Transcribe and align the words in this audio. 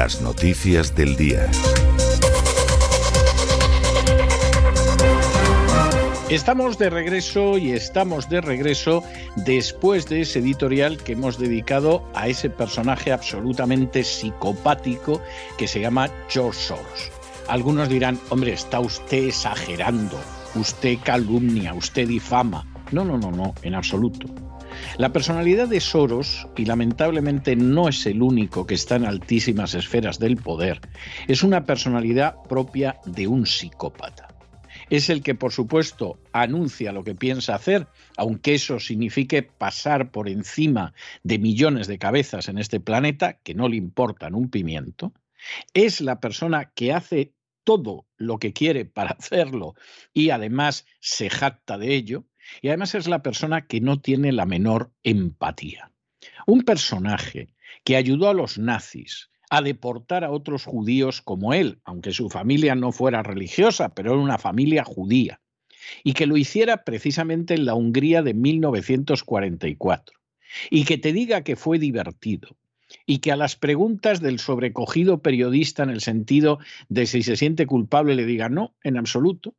Las 0.00 0.22
noticias 0.22 0.94
del 0.96 1.14
día. 1.14 1.46
Estamos 6.30 6.78
de 6.78 6.88
regreso 6.88 7.58
y 7.58 7.72
estamos 7.72 8.30
de 8.30 8.40
regreso 8.40 9.04
después 9.36 10.08
de 10.08 10.22
ese 10.22 10.38
editorial 10.38 10.96
que 10.96 11.12
hemos 11.12 11.36
dedicado 11.36 12.02
a 12.14 12.28
ese 12.28 12.48
personaje 12.48 13.12
absolutamente 13.12 14.02
psicopático 14.02 15.20
que 15.58 15.68
se 15.68 15.80
llama 15.80 16.08
George 16.30 16.58
Soros. 16.58 17.10
Algunos 17.46 17.90
dirán, 17.90 18.18
hombre, 18.30 18.54
está 18.54 18.80
usted 18.80 19.24
exagerando, 19.24 20.18
usted 20.54 20.96
calumnia, 21.04 21.74
usted 21.74 22.08
difama. 22.08 22.66
No, 22.90 23.04
no, 23.04 23.18
no, 23.18 23.30
no, 23.30 23.54
en 23.60 23.74
absoluto. 23.74 24.49
La 24.98 25.12
personalidad 25.12 25.68
de 25.68 25.80
Soros, 25.80 26.46
y 26.56 26.64
lamentablemente 26.64 27.56
no 27.56 27.88
es 27.88 28.06
el 28.06 28.22
único 28.22 28.66
que 28.66 28.74
está 28.74 28.96
en 28.96 29.06
altísimas 29.06 29.74
esferas 29.74 30.18
del 30.18 30.36
poder, 30.36 30.80
es 31.28 31.42
una 31.42 31.64
personalidad 31.64 32.36
propia 32.48 32.98
de 33.06 33.26
un 33.26 33.46
psicópata. 33.46 34.28
Es 34.90 35.08
el 35.08 35.22
que, 35.22 35.36
por 35.36 35.52
supuesto, 35.52 36.18
anuncia 36.32 36.92
lo 36.92 37.04
que 37.04 37.14
piensa 37.14 37.54
hacer, 37.54 37.86
aunque 38.16 38.54
eso 38.54 38.80
signifique 38.80 39.42
pasar 39.42 40.10
por 40.10 40.28
encima 40.28 40.94
de 41.22 41.38
millones 41.38 41.86
de 41.86 41.98
cabezas 41.98 42.48
en 42.48 42.58
este 42.58 42.80
planeta, 42.80 43.38
que 43.44 43.54
no 43.54 43.68
le 43.68 43.76
importan 43.76 44.34
un 44.34 44.50
pimiento, 44.50 45.12
es 45.74 46.00
la 46.00 46.20
persona 46.20 46.72
que 46.74 46.92
hace 46.92 47.34
todo 47.64 48.06
lo 48.16 48.38
que 48.38 48.52
quiere 48.52 48.84
para 48.84 49.10
hacerlo 49.18 49.74
y 50.12 50.30
además 50.30 50.86
se 51.00 51.30
jacta 51.30 51.78
de 51.78 51.94
ello, 51.94 52.24
y 52.62 52.68
además 52.68 52.94
es 52.94 53.08
la 53.08 53.22
persona 53.22 53.66
que 53.66 53.80
no 53.80 54.00
tiene 54.00 54.32
la 54.32 54.46
menor 54.46 54.92
empatía. 55.02 55.90
Un 56.46 56.62
personaje 56.62 57.48
que 57.84 57.96
ayudó 57.96 58.28
a 58.28 58.34
los 58.34 58.58
nazis, 58.58 59.30
a 59.50 59.62
deportar 59.62 60.24
a 60.24 60.30
otros 60.30 60.64
judíos 60.64 61.22
como 61.22 61.52
él, 61.52 61.80
aunque 61.84 62.12
su 62.12 62.30
familia 62.30 62.74
no 62.74 62.92
fuera 62.92 63.22
religiosa, 63.22 63.94
pero 63.94 64.12
era 64.12 64.20
una 64.20 64.38
familia 64.38 64.84
judía, 64.84 65.40
y 66.04 66.12
que 66.12 66.26
lo 66.26 66.36
hiciera 66.36 66.84
precisamente 66.84 67.54
en 67.54 67.66
la 67.66 67.74
Hungría 67.74 68.22
de 68.22 68.34
1944, 68.34 70.18
y 70.70 70.84
que 70.84 70.98
te 70.98 71.12
diga 71.12 71.42
que 71.42 71.56
fue 71.56 71.78
divertido, 71.78 72.56
y 73.06 73.18
que 73.18 73.32
a 73.32 73.36
las 73.36 73.56
preguntas 73.56 74.20
del 74.20 74.38
sobrecogido 74.38 75.20
periodista 75.20 75.82
en 75.82 75.90
el 75.90 76.00
sentido 76.00 76.58
de 76.88 77.06
si 77.06 77.22
se 77.22 77.36
siente 77.36 77.66
culpable 77.66 78.14
le 78.14 78.26
diga 78.26 78.48
no, 78.48 78.74
en 78.82 78.96
absoluto, 78.96 79.54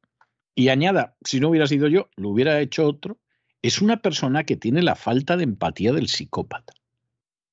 y 0.56 0.70
añada, 0.70 1.16
si 1.24 1.40
no 1.40 1.50
hubiera 1.50 1.68
sido 1.68 1.88
yo, 1.88 2.10
lo 2.16 2.30
hubiera 2.30 2.60
hecho 2.60 2.86
otro, 2.86 3.20
es 3.62 3.82
una 3.82 4.02
persona 4.02 4.44
que 4.44 4.58
tiene 4.58 4.82
la 4.82 4.96
falta 4.96 5.38
de 5.38 5.44
empatía 5.44 5.94
del 5.94 6.08
psicópata. 6.08 6.74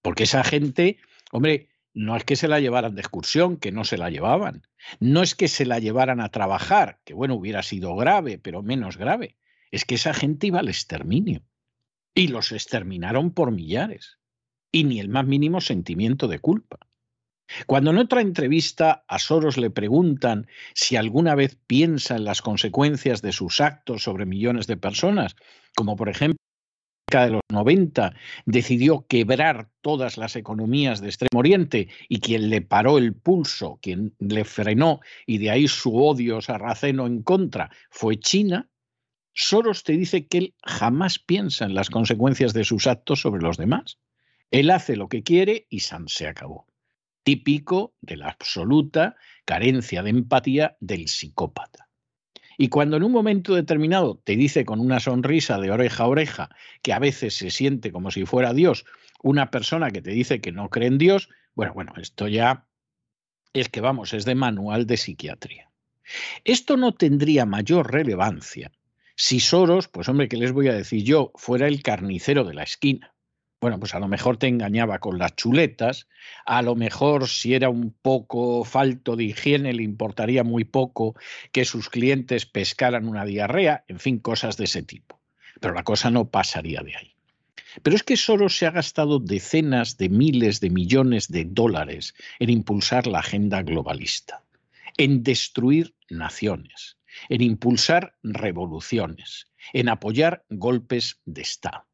Porque 0.02 0.24
esa 0.24 0.42
gente, 0.42 0.98
hombre, 1.32 1.68
no 1.94 2.16
es 2.16 2.24
que 2.24 2.36
se 2.36 2.48
la 2.48 2.60
llevaran 2.60 2.94
de 2.94 3.00
excursión, 3.00 3.56
que 3.56 3.72
no 3.72 3.84
se 3.84 3.98
la 3.98 4.10
llevaban. 4.10 4.66
No 5.00 5.22
es 5.22 5.34
que 5.34 5.48
se 5.48 5.66
la 5.66 5.78
llevaran 5.78 6.20
a 6.20 6.30
trabajar, 6.30 7.00
que 7.04 7.14
bueno, 7.14 7.34
hubiera 7.34 7.62
sido 7.62 7.94
grave, 7.96 8.38
pero 8.38 8.62
menos 8.62 8.96
grave. 8.96 9.36
Es 9.70 9.84
que 9.84 9.96
esa 9.96 10.14
gente 10.14 10.46
iba 10.46 10.60
al 10.60 10.68
exterminio. 10.68 11.42
Y 12.14 12.28
los 12.28 12.52
exterminaron 12.52 13.32
por 13.32 13.52
millares. 13.52 14.18
Y 14.72 14.84
ni 14.84 15.00
el 15.00 15.08
más 15.08 15.26
mínimo 15.26 15.60
sentimiento 15.60 16.28
de 16.28 16.38
culpa. 16.38 16.87
Cuando 17.66 17.90
en 17.90 17.98
otra 17.98 18.20
entrevista 18.20 19.04
a 19.08 19.18
Soros 19.18 19.56
le 19.56 19.70
preguntan 19.70 20.46
si 20.74 20.96
alguna 20.96 21.34
vez 21.34 21.56
piensa 21.66 22.16
en 22.16 22.24
las 22.24 22.42
consecuencias 22.42 23.22
de 23.22 23.32
sus 23.32 23.60
actos 23.60 24.02
sobre 24.02 24.26
millones 24.26 24.66
de 24.66 24.76
personas, 24.76 25.36
como 25.74 25.96
por 25.96 26.08
ejemplo 26.08 26.38
de 27.10 27.30
los 27.30 27.40
90 27.50 28.14
decidió 28.44 29.06
quebrar 29.06 29.70
todas 29.80 30.18
las 30.18 30.36
economías 30.36 31.00
de 31.00 31.08
Extremo 31.08 31.38
Oriente 31.38 31.88
y 32.08 32.20
quien 32.20 32.50
le 32.50 32.60
paró 32.60 32.98
el 32.98 33.14
pulso, 33.14 33.78
quien 33.80 34.14
le 34.18 34.44
frenó 34.44 35.00
y 35.26 35.38
de 35.38 35.50
ahí 35.50 35.68
su 35.68 35.96
odio 35.96 36.42
sarraceno 36.42 37.06
en 37.06 37.22
contra 37.22 37.70
fue 37.90 38.18
China, 38.18 38.68
Soros 39.32 39.84
te 39.84 39.92
dice 39.92 40.26
que 40.26 40.38
él 40.38 40.54
jamás 40.64 41.18
piensa 41.18 41.64
en 41.64 41.74
las 41.74 41.90
consecuencias 41.90 42.52
de 42.52 42.64
sus 42.64 42.86
actos 42.88 43.20
sobre 43.20 43.40
los 43.40 43.56
demás. 43.56 43.98
Él 44.50 44.70
hace 44.70 44.96
lo 44.96 45.08
que 45.08 45.22
quiere 45.22 45.66
y 45.70 45.80
San 45.80 46.08
se 46.08 46.26
acabó. 46.26 46.67
Típico 47.28 47.92
de 48.00 48.16
la 48.16 48.28
absoluta 48.28 49.14
carencia 49.44 50.02
de 50.02 50.08
empatía 50.08 50.78
del 50.80 51.08
psicópata. 51.08 51.90
Y 52.56 52.70
cuando 52.70 52.96
en 52.96 53.02
un 53.02 53.12
momento 53.12 53.54
determinado 53.54 54.18
te 54.24 54.34
dice 54.34 54.64
con 54.64 54.80
una 54.80 54.98
sonrisa 54.98 55.58
de 55.58 55.70
oreja 55.70 56.04
a 56.04 56.08
oreja 56.08 56.48
que 56.80 56.94
a 56.94 56.98
veces 56.98 57.34
se 57.34 57.50
siente 57.50 57.92
como 57.92 58.10
si 58.10 58.24
fuera 58.24 58.54
Dios, 58.54 58.86
una 59.22 59.50
persona 59.50 59.90
que 59.90 60.00
te 60.00 60.12
dice 60.12 60.40
que 60.40 60.52
no 60.52 60.70
cree 60.70 60.88
en 60.88 60.96
Dios, 60.96 61.28
bueno, 61.54 61.74
bueno, 61.74 61.92
esto 61.98 62.28
ya 62.28 62.66
es 63.52 63.68
que 63.68 63.82
vamos, 63.82 64.14
es 64.14 64.24
de 64.24 64.34
manual 64.34 64.86
de 64.86 64.96
psiquiatría. 64.96 65.70
Esto 66.44 66.78
no 66.78 66.94
tendría 66.94 67.44
mayor 67.44 67.92
relevancia 67.92 68.72
si 69.20 69.40
Soros, 69.40 69.88
pues 69.88 70.08
hombre, 70.08 70.28
¿qué 70.28 70.38
les 70.38 70.52
voy 70.52 70.68
a 70.68 70.72
decir 70.72 71.04
yo? 71.04 71.32
Fuera 71.34 71.68
el 71.68 71.82
carnicero 71.82 72.44
de 72.44 72.54
la 72.54 72.62
esquina. 72.62 73.12
Bueno, 73.60 73.80
pues 73.80 73.94
a 73.96 73.98
lo 73.98 74.06
mejor 74.06 74.36
te 74.36 74.46
engañaba 74.46 75.00
con 75.00 75.18
las 75.18 75.34
chuletas, 75.34 76.06
a 76.46 76.62
lo 76.62 76.76
mejor 76.76 77.26
si 77.26 77.54
era 77.54 77.68
un 77.68 77.90
poco 77.90 78.64
falto 78.64 79.16
de 79.16 79.24
higiene 79.24 79.72
le 79.72 79.82
importaría 79.82 80.44
muy 80.44 80.62
poco 80.62 81.16
que 81.50 81.64
sus 81.64 81.88
clientes 81.88 82.46
pescaran 82.46 83.08
una 83.08 83.24
diarrea, 83.24 83.84
en 83.88 83.98
fin, 83.98 84.20
cosas 84.20 84.56
de 84.58 84.64
ese 84.64 84.84
tipo. 84.84 85.20
Pero 85.58 85.74
la 85.74 85.82
cosa 85.82 86.08
no 86.08 86.30
pasaría 86.30 86.82
de 86.82 86.96
ahí. 86.96 87.14
Pero 87.82 87.96
es 87.96 88.04
que 88.04 88.16
Soros 88.16 88.56
se 88.56 88.66
ha 88.66 88.70
gastado 88.70 89.18
decenas 89.18 89.96
de 89.96 90.08
miles 90.08 90.60
de 90.60 90.70
millones 90.70 91.26
de 91.26 91.44
dólares 91.44 92.14
en 92.38 92.50
impulsar 92.50 93.08
la 93.08 93.18
agenda 93.18 93.62
globalista, 93.62 94.44
en 94.96 95.24
destruir 95.24 95.96
naciones, 96.08 96.96
en 97.28 97.42
impulsar 97.42 98.14
revoluciones, 98.22 99.48
en 99.72 99.88
apoyar 99.88 100.44
golpes 100.48 101.20
de 101.24 101.42
Estado. 101.42 101.87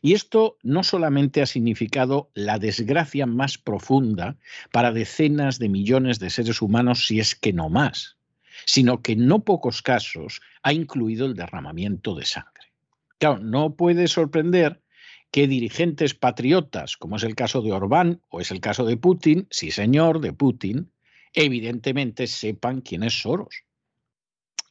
Y 0.00 0.14
esto 0.14 0.58
no 0.62 0.82
solamente 0.82 1.42
ha 1.42 1.46
significado 1.46 2.30
la 2.34 2.58
desgracia 2.58 3.26
más 3.26 3.58
profunda 3.58 4.36
para 4.72 4.92
decenas 4.92 5.58
de 5.58 5.68
millones 5.68 6.18
de 6.18 6.30
seres 6.30 6.62
humanos, 6.62 7.06
si 7.06 7.20
es 7.20 7.34
que 7.34 7.52
no 7.52 7.68
más, 7.68 8.16
sino 8.64 9.02
que 9.02 9.12
en 9.12 9.26
no 9.26 9.44
pocos 9.44 9.82
casos 9.82 10.40
ha 10.62 10.72
incluido 10.72 11.26
el 11.26 11.34
derramamiento 11.34 12.14
de 12.14 12.24
sangre. 12.24 12.72
Claro, 13.18 13.38
no 13.38 13.76
puede 13.76 14.08
sorprender 14.08 14.82
que 15.30 15.48
dirigentes 15.48 16.14
patriotas, 16.14 16.96
como 16.96 17.16
es 17.16 17.24
el 17.24 17.34
caso 17.34 17.60
de 17.60 17.72
Orbán 17.72 18.22
o 18.28 18.40
es 18.40 18.50
el 18.50 18.60
caso 18.60 18.84
de 18.84 18.96
Putin, 18.96 19.48
sí 19.50 19.70
señor, 19.70 20.20
de 20.20 20.32
Putin, 20.32 20.92
evidentemente 21.32 22.26
sepan 22.26 22.80
quién 22.80 23.02
es 23.02 23.20
Soros. 23.20 23.64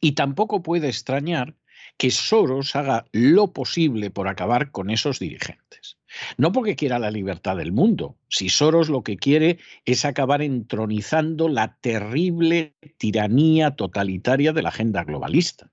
Y 0.00 0.12
tampoco 0.12 0.62
puede 0.62 0.88
extrañar 0.88 1.54
que 1.96 2.10
Soros 2.10 2.76
haga 2.76 3.06
lo 3.12 3.52
posible 3.52 4.10
por 4.10 4.28
acabar 4.28 4.70
con 4.70 4.90
esos 4.90 5.18
dirigentes. 5.18 5.98
No 6.36 6.52
porque 6.52 6.76
quiera 6.76 6.98
la 6.98 7.10
libertad 7.10 7.56
del 7.56 7.72
mundo, 7.72 8.16
si 8.28 8.48
Soros 8.48 8.88
lo 8.88 9.02
que 9.02 9.16
quiere 9.16 9.58
es 9.84 10.04
acabar 10.04 10.42
entronizando 10.42 11.48
la 11.48 11.76
terrible 11.80 12.74
tiranía 12.98 13.72
totalitaria 13.72 14.52
de 14.52 14.62
la 14.62 14.68
agenda 14.68 15.04
globalista, 15.04 15.72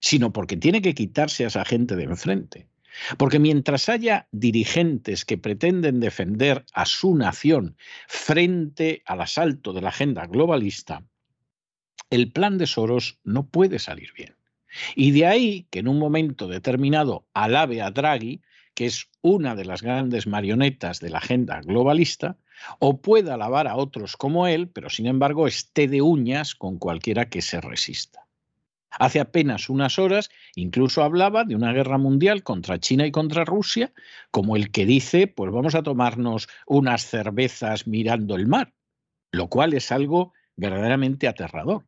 sino 0.00 0.32
porque 0.32 0.56
tiene 0.56 0.82
que 0.82 0.94
quitarse 0.94 1.44
a 1.44 1.48
esa 1.48 1.64
gente 1.64 1.96
de 1.96 2.04
enfrente. 2.04 2.68
Porque 3.16 3.38
mientras 3.38 3.88
haya 3.88 4.28
dirigentes 4.32 5.24
que 5.24 5.38
pretenden 5.38 6.00
defender 6.00 6.64
a 6.72 6.84
su 6.84 7.14
nación 7.14 7.76
frente 8.08 9.02
al 9.06 9.20
asalto 9.20 9.72
de 9.72 9.82
la 9.82 9.90
agenda 9.90 10.26
globalista, 10.26 11.04
el 12.10 12.32
plan 12.32 12.58
de 12.58 12.66
Soros 12.66 13.20
no 13.22 13.48
puede 13.48 13.78
salir 13.78 14.12
bien. 14.14 14.37
Y 14.94 15.12
de 15.12 15.26
ahí 15.26 15.66
que 15.70 15.80
en 15.80 15.88
un 15.88 15.98
momento 15.98 16.48
determinado 16.48 17.26
alabe 17.34 17.82
a 17.82 17.90
Draghi, 17.90 18.42
que 18.74 18.86
es 18.86 19.08
una 19.22 19.54
de 19.54 19.64
las 19.64 19.82
grandes 19.82 20.26
marionetas 20.26 21.00
de 21.00 21.10
la 21.10 21.18
agenda 21.18 21.60
globalista, 21.60 22.36
o 22.78 23.00
pueda 23.00 23.34
alabar 23.34 23.66
a 23.68 23.76
otros 23.76 24.16
como 24.16 24.46
él, 24.46 24.68
pero 24.68 24.90
sin 24.90 25.06
embargo 25.06 25.46
esté 25.46 25.88
de 25.88 26.02
uñas 26.02 26.54
con 26.54 26.78
cualquiera 26.78 27.28
que 27.28 27.42
se 27.42 27.60
resista. 27.60 28.28
Hace 28.90 29.20
apenas 29.20 29.68
unas 29.68 29.98
horas 29.98 30.30
incluso 30.54 31.02
hablaba 31.02 31.44
de 31.44 31.54
una 31.54 31.72
guerra 31.72 31.98
mundial 31.98 32.42
contra 32.42 32.80
China 32.80 33.06
y 33.06 33.12
contra 33.12 33.44
Rusia, 33.44 33.92
como 34.30 34.56
el 34.56 34.70
que 34.70 34.86
dice, 34.86 35.26
pues 35.26 35.52
vamos 35.52 35.74
a 35.74 35.82
tomarnos 35.82 36.48
unas 36.66 37.04
cervezas 37.04 37.86
mirando 37.86 38.34
el 38.34 38.46
mar, 38.46 38.72
lo 39.30 39.48
cual 39.48 39.74
es 39.74 39.92
algo 39.92 40.32
verdaderamente 40.56 41.28
aterrador. 41.28 41.84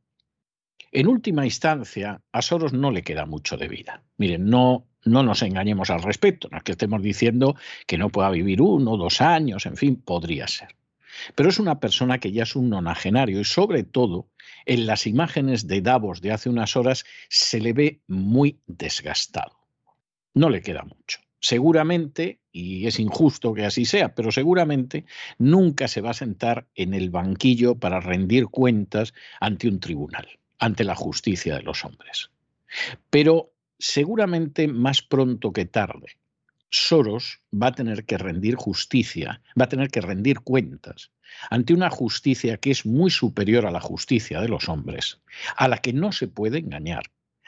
En 0.93 1.07
última 1.07 1.45
instancia, 1.45 2.21
a 2.33 2.43
Soros 2.43 2.73
no 2.73 2.91
le 2.91 3.05
queda 3.05 3.25
mucho 3.25 3.57
de 3.57 3.69
vida. 3.69 4.03
Miren, 4.17 4.47
no, 4.47 4.89
no 5.05 5.23
nos 5.23 5.43
engañemos 5.43 5.89
al 5.91 6.03
respecto, 6.03 6.49
no 6.51 6.59
es 6.59 6.65
que 6.65 6.73
estemos 6.73 7.01
diciendo 7.01 7.55
que 7.87 7.97
no 7.97 8.09
pueda 8.09 8.29
vivir 8.31 8.61
uno, 8.61 8.97
dos 8.97 9.21
años, 9.21 9.67
en 9.67 9.77
fin, 9.77 9.97
podría 9.97 10.49
ser. 10.49 10.75
Pero 11.37 11.49
es 11.49 11.61
una 11.61 11.79
persona 11.79 12.19
que 12.19 12.33
ya 12.33 12.43
es 12.43 12.57
un 12.57 12.71
nonagenario 12.71 13.41
y 13.41 13.45
sobre 13.45 13.85
todo 13.85 14.31
en 14.67 14.87
las 14.87 15.07
imágenes 15.07 15.69
de 15.69 15.81
Davos 15.81 16.21
de 16.23 16.33
hace 16.33 16.49
unas 16.49 16.75
horas 16.75 17.05
se 17.29 17.61
le 17.61 17.73
ve 17.73 18.01
muy 18.09 18.59
desgastado. 18.67 19.61
No 20.35 20.51
le 20.51 20.61
queda 20.61 20.83
mucho. 20.83 21.21
Seguramente, 21.39 22.41
y 22.51 22.87
es 22.87 22.99
injusto 22.99 23.55
que 23.55 23.65
así 23.65 23.85
sea, 23.85 24.15
pero 24.15 24.33
seguramente 24.33 25.05
nunca 25.39 25.87
se 25.87 26.01
va 26.01 26.11
a 26.11 26.15
sentar 26.15 26.67
en 26.75 26.95
el 26.95 27.11
banquillo 27.11 27.77
para 27.77 28.01
rendir 28.01 28.49
cuentas 28.49 29.15
ante 29.41 29.69
un 29.69 29.79
tribunal 29.79 30.40
ante 30.61 30.85
la 30.85 30.95
justicia 30.95 31.57
de 31.57 31.63
los 31.63 31.85
hombres. 31.85 32.31
Pero 33.11 33.53
seguramente 33.79 34.69
más 34.69 35.03
pronto 35.03 35.53
que 35.53 35.65
tarde, 35.65 36.17
Soros 36.71 37.41
va 37.53 37.69
a 37.69 37.73
tener 37.73 38.05
que 38.05 38.17
rendir 38.17 38.55
justicia, 38.55 39.43
va 39.61 39.65
a 39.65 39.69
tener 39.69 39.89
que 39.91 40.01
rendir 40.01 40.41
cuentas 40.41 41.11
ante 41.51 41.75
una 41.75 41.91
justicia 41.91 42.59
que 42.59 42.71
es 42.71 42.87
muy 42.87 43.11
superior 43.11 43.67
a 43.67 43.71
la 43.71 43.81
justicia 43.81 44.41
de 44.41 44.49
los 44.49 44.69
hombres, 44.69 45.21
a 45.57 45.67
la 45.67 45.79
que 45.79 45.93
no 45.93 46.13
se 46.13 46.29
puede 46.29 46.59
engañar, 46.59 47.05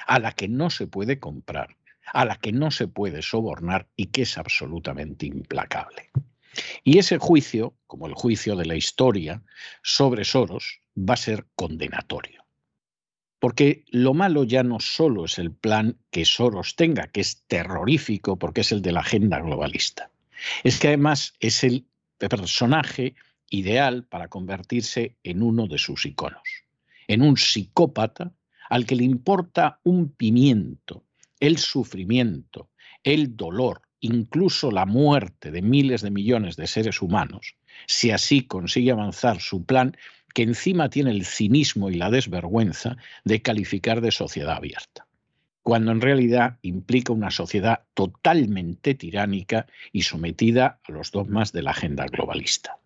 a 0.06 0.18
la 0.18 0.32
que 0.32 0.48
no 0.48 0.70
se 0.70 0.86
puede 0.86 1.20
comprar, 1.20 1.76
a 2.12 2.24
la 2.24 2.36
que 2.36 2.52
no 2.52 2.70
se 2.70 2.88
puede 2.88 3.22
sobornar 3.22 3.88
y 3.96 4.06
que 4.06 4.22
es 4.22 4.38
absolutamente 4.38 5.26
implacable. 5.26 6.10
Y 6.84 6.98
ese 6.98 7.18
juicio, 7.18 7.74
como 7.86 8.06
el 8.06 8.14
juicio 8.14 8.56
de 8.56 8.66
la 8.66 8.74
historia 8.74 9.42
sobre 9.82 10.24
Soros, 10.24 10.80
va 10.96 11.14
a 11.14 11.18
ser 11.18 11.46
condenatorio. 11.54 12.41
Porque 13.42 13.84
lo 13.88 14.14
malo 14.14 14.44
ya 14.44 14.62
no 14.62 14.78
solo 14.78 15.24
es 15.24 15.36
el 15.36 15.50
plan 15.50 15.98
que 16.12 16.24
Soros 16.24 16.76
tenga, 16.76 17.08
que 17.08 17.22
es 17.22 17.42
terrorífico 17.48 18.38
porque 18.38 18.60
es 18.60 18.70
el 18.70 18.82
de 18.82 18.92
la 18.92 19.00
agenda 19.00 19.40
globalista. 19.40 20.12
Es 20.62 20.78
que 20.78 20.86
además 20.86 21.34
es 21.40 21.64
el 21.64 21.84
personaje 22.18 23.16
ideal 23.50 24.04
para 24.04 24.28
convertirse 24.28 25.16
en 25.24 25.42
uno 25.42 25.66
de 25.66 25.78
sus 25.78 26.06
iconos, 26.06 26.48
en 27.08 27.20
un 27.20 27.36
psicópata 27.36 28.32
al 28.70 28.86
que 28.86 28.94
le 28.94 29.02
importa 29.02 29.80
un 29.82 30.12
pimiento, 30.12 31.02
el 31.40 31.58
sufrimiento, 31.58 32.70
el 33.02 33.36
dolor, 33.36 33.82
incluso 33.98 34.70
la 34.70 34.86
muerte 34.86 35.50
de 35.50 35.62
miles 35.62 36.02
de 36.02 36.12
millones 36.12 36.54
de 36.54 36.68
seres 36.68 37.02
humanos, 37.02 37.56
si 37.88 38.12
así 38.12 38.42
consigue 38.42 38.92
avanzar 38.92 39.40
su 39.40 39.64
plan 39.64 39.96
que 40.34 40.42
encima 40.42 40.88
tiene 40.88 41.10
el 41.10 41.24
cinismo 41.24 41.90
y 41.90 41.94
la 41.94 42.10
desvergüenza 42.10 42.96
de 43.24 43.42
calificar 43.42 44.00
de 44.00 44.10
sociedad 44.10 44.56
abierta, 44.56 45.06
cuando 45.62 45.92
en 45.92 46.00
realidad 46.00 46.58
implica 46.62 47.12
una 47.12 47.30
sociedad 47.30 47.84
totalmente 47.94 48.94
tiránica 48.94 49.66
y 49.92 50.02
sometida 50.02 50.80
a 50.84 50.92
los 50.92 51.12
dogmas 51.12 51.52
de 51.52 51.62
la 51.62 51.70
agenda 51.70 52.06
globalista. 52.06 52.78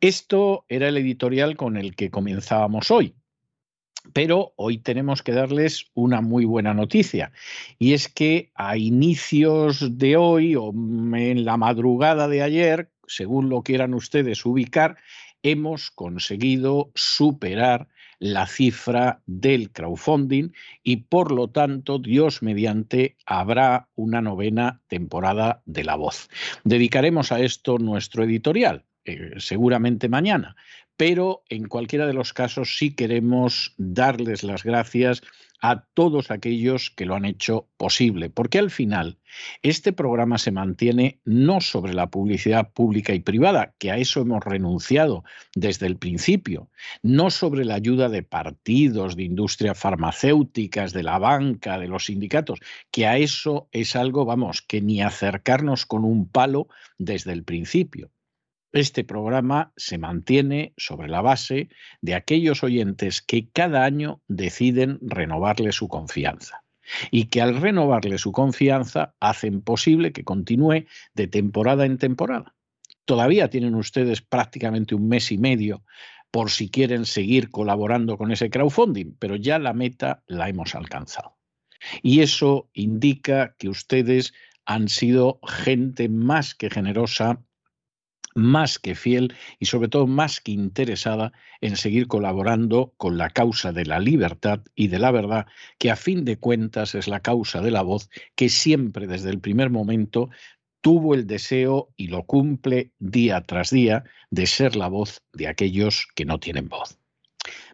Esto 0.00 0.64
era 0.68 0.88
el 0.88 0.96
editorial 0.96 1.56
con 1.56 1.76
el 1.76 1.94
que 1.94 2.10
comenzábamos 2.10 2.90
hoy. 2.90 3.14
Pero 4.12 4.52
hoy 4.56 4.78
tenemos 4.78 5.22
que 5.22 5.30
darles 5.30 5.86
una 5.94 6.20
muy 6.20 6.44
buena 6.44 6.74
noticia, 6.74 7.30
y 7.78 7.92
es 7.92 8.08
que 8.08 8.50
a 8.56 8.76
inicios 8.76 9.96
de 9.96 10.16
hoy 10.16 10.56
o 10.56 10.70
en 10.70 11.44
la 11.44 11.56
madrugada 11.56 12.26
de 12.26 12.42
ayer, 12.42 12.90
según 13.06 13.48
lo 13.48 13.62
quieran 13.62 13.94
ustedes 13.94 14.44
ubicar, 14.44 14.96
hemos 15.42 15.90
conseguido 15.90 16.90
superar 16.94 17.88
la 18.18 18.46
cifra 18.46 19.20
del 19.26 19.72
crowdfunding 19.72 20.50
y 20.84 20.98
por 20.98 21.32
lo 21.32 21.50
tanto, 21.50 21.98
Dios 21.98 22.40
mediante, 22.40 23.16
habrá 23.26 23.88
una 23.96 24.22
novena 24.22 24.80
temporada 24.86 25.60
de 25.66 25.82
La 25.82 25.96
Voz. 25.96 26.28
Dedicaremos 26.62 27.32
a 27.32 27.40
esto 27.40 27.78
nuestro 27.78 28.22
editorial, 28.22 28.84
eh, 29.04 29.32
seguramente 29.38 30.08
mañana, 30.08 30.54
pero 31.04 31.42
en 31.48 31.66
cualquiera 31.66 32.06
de 32.06 32.12
los 32.12 32.32
casos 32.32 32.76
sí 32.78 32.94
queremos 32.94 33.74
darles 33.76 34.44
las 34.44 34.62
gracias 34.62 35.20
a 35.60 35.84
todos 35.94 36.30
aquellos 36.30 36.90
que 36.90 37.06
lo 37.06 37.16
han 37.16 37.24
hecho 37.24 37.68
posible, 37.76 38.30
porque 38.30 38.60
al 38.60 38.70
final 38.70 39.18
este 39.62 39.92
programa 39.92 40.38
se 40.38 40.52
mantiene 40.52 41.18
no 41.24 41.60
sobre 41.60 41.92
la 41.92 42.08
publicidad 42.08 42.70
pública 42.72 43.14
y 43.14 43.18
privada, 43.18 43.74
que 43.78 43.90
a 43.90 43.96
eso 43.96 44.20
hemos 44.20 44.44
renunciado 44.44 45.24
desde 45.56 45.88
el 45.88 45.96
principio, 45.96 46.70
no 47.02 47.30
sobre 47.30 47.64
la 47.64 47.74
ayuda 47.74 48.08
de 48.08 48.22
partidos, 48.22 49.16
de 49.16 49.24
industrias 49.24 49.76
farmacéuticas, 49.76 50.92
de 50.92 51.02
la 51.02 51.18
banca, 51.18 51.80
de 51.80 51.88
los 51.88 52.04
sindicatos, 52.04 52.60
que 52.92 53.08
a 53.08 53.18
eso 53.18 53.68
es 53.72 53.96
algo, 53.96 54.24
vamos, 54.24 54.62
que 54.62 54.80
ni 54.80 55.02
acercarnos 55.02 55.84
con 55.84 56.04
un 56.04 56.28
palo 56.28 56.68
desde 56.96 57.32
el 57.32 57.42
principio. 57.42 58.12
Este 58.72 59.04
programa 59.04 59.72
se 59.76 59.98
mantiene 59.98 60.72
sobre 60.78 61.08
la 61.08 61.20
base 61.20 61.68
de 62.00 62.14
aquellos 62.14 62.62
oyentes 62.64 63.20
que 63.20 63.50
cada 63.50 63.84
año 63.84 64.22
deciden 64.28 64.98
renovarle 65.02 65.72
su 65.72 65.88
confianza 65.88 66.64
y 67.10 67.26
que 67.26 67.42
al 67.42 67.60
renovarle 67.60 68.16
su 68.16 68.32
confianza 68.32 69.14
hacen 69.20 69.60
posible 69.60 70.12
que 70.12 70.24
continúe 70.24 70.86
de 71.14 71.26
temporada 71.28 71.84
en 71.84 71.98
temporada. 71.98 72.54
Todavía 73.04 73.50
tienen 73.50 73.74
ustedes 73.74 74.22
prácticamente 74.22 74.94
un 74.94 75.06
mes 75.06 75.32
y 75.32 75.38
medio 75.38 75.84
por 76.30 76.50
si 76.50 76.70
quieren 76.70 77.04
seguir 77.04 77.50
colaborando 77.50 78.16
con 78.16 78.32
ese 78.32 78.48
crowdfunding, 78.48 79.16
pero 79.18 79.36
ya 79.36 79.58
la 79.58 79.74
meta 79.74 80.22
la 80.26 80.48
hemos 80.48 80.74
alcanzado. 80.74 81.36
Y 82.02 82.20
eso 82.20 82.70
indica 82.72 83.54
que 83.58 83.68
ustedes 83.68 84.32
han 84.64 84.88
sido 84.88 85.40
gente 85.42 86.08
más 86.08 86.54
que 86.54 86.70
generosa 86.70 87.44
más 88.34 88.78
que 88.78 88.94
fiel 88.94 89.34
y 89.58 89.66
sobre 89.66 89.88
todo 89.88 90.06
más 90.06 90.40
que 90.40 90.52
interesada 90.52 91.32
en 91.60 91.76
seguir 91.76 92.06
colaborando 92.06 92.92
con 92.96 93.18
la 93.18 93.30
causa 93.30 93.72
de 93.72 93.84
la 93.84 93.98
libertad 93.98 94.60
y 94.74 94.88
de 94.88 94.98
la 94.98 95.10
verdad, 95.10 95.46
que 95.78 95.90
a 95.90 95.96
fin 95.96 96.24
de 96.24 96.38
cuentas 96.38 96.94
es 96.94 97.08
la 97.08 97.20
causa 97.20 97.60
de 97.60 97.70
la 97.70 97.82
voz 97.82 98.10
que 98.34 98.48
siempre 98.48 99.06
desde 99.06 99.30
el 99.30 99.40
primer 99.40 99.70
momento 99.70 100.30
tuvo 100.80 101.14
el 101.14 101.26
deseo 101.26 101.92
y 101.96 102.08
lo 102.08 102.24
cumple 102.24 102.92
día 102.98 103.40
tras 103.42 103.70
día 103.70 104.04
de 104.30 104.46
ser 104.46 104.76
la 104.76 104.88
voz 104.88 105.22
de 105.32 105.48
aquellos 105.48 106.08
que 106.14 106.24
no 106.24 106.38
tienen 106.40 106.68
voz. 106.68 107.01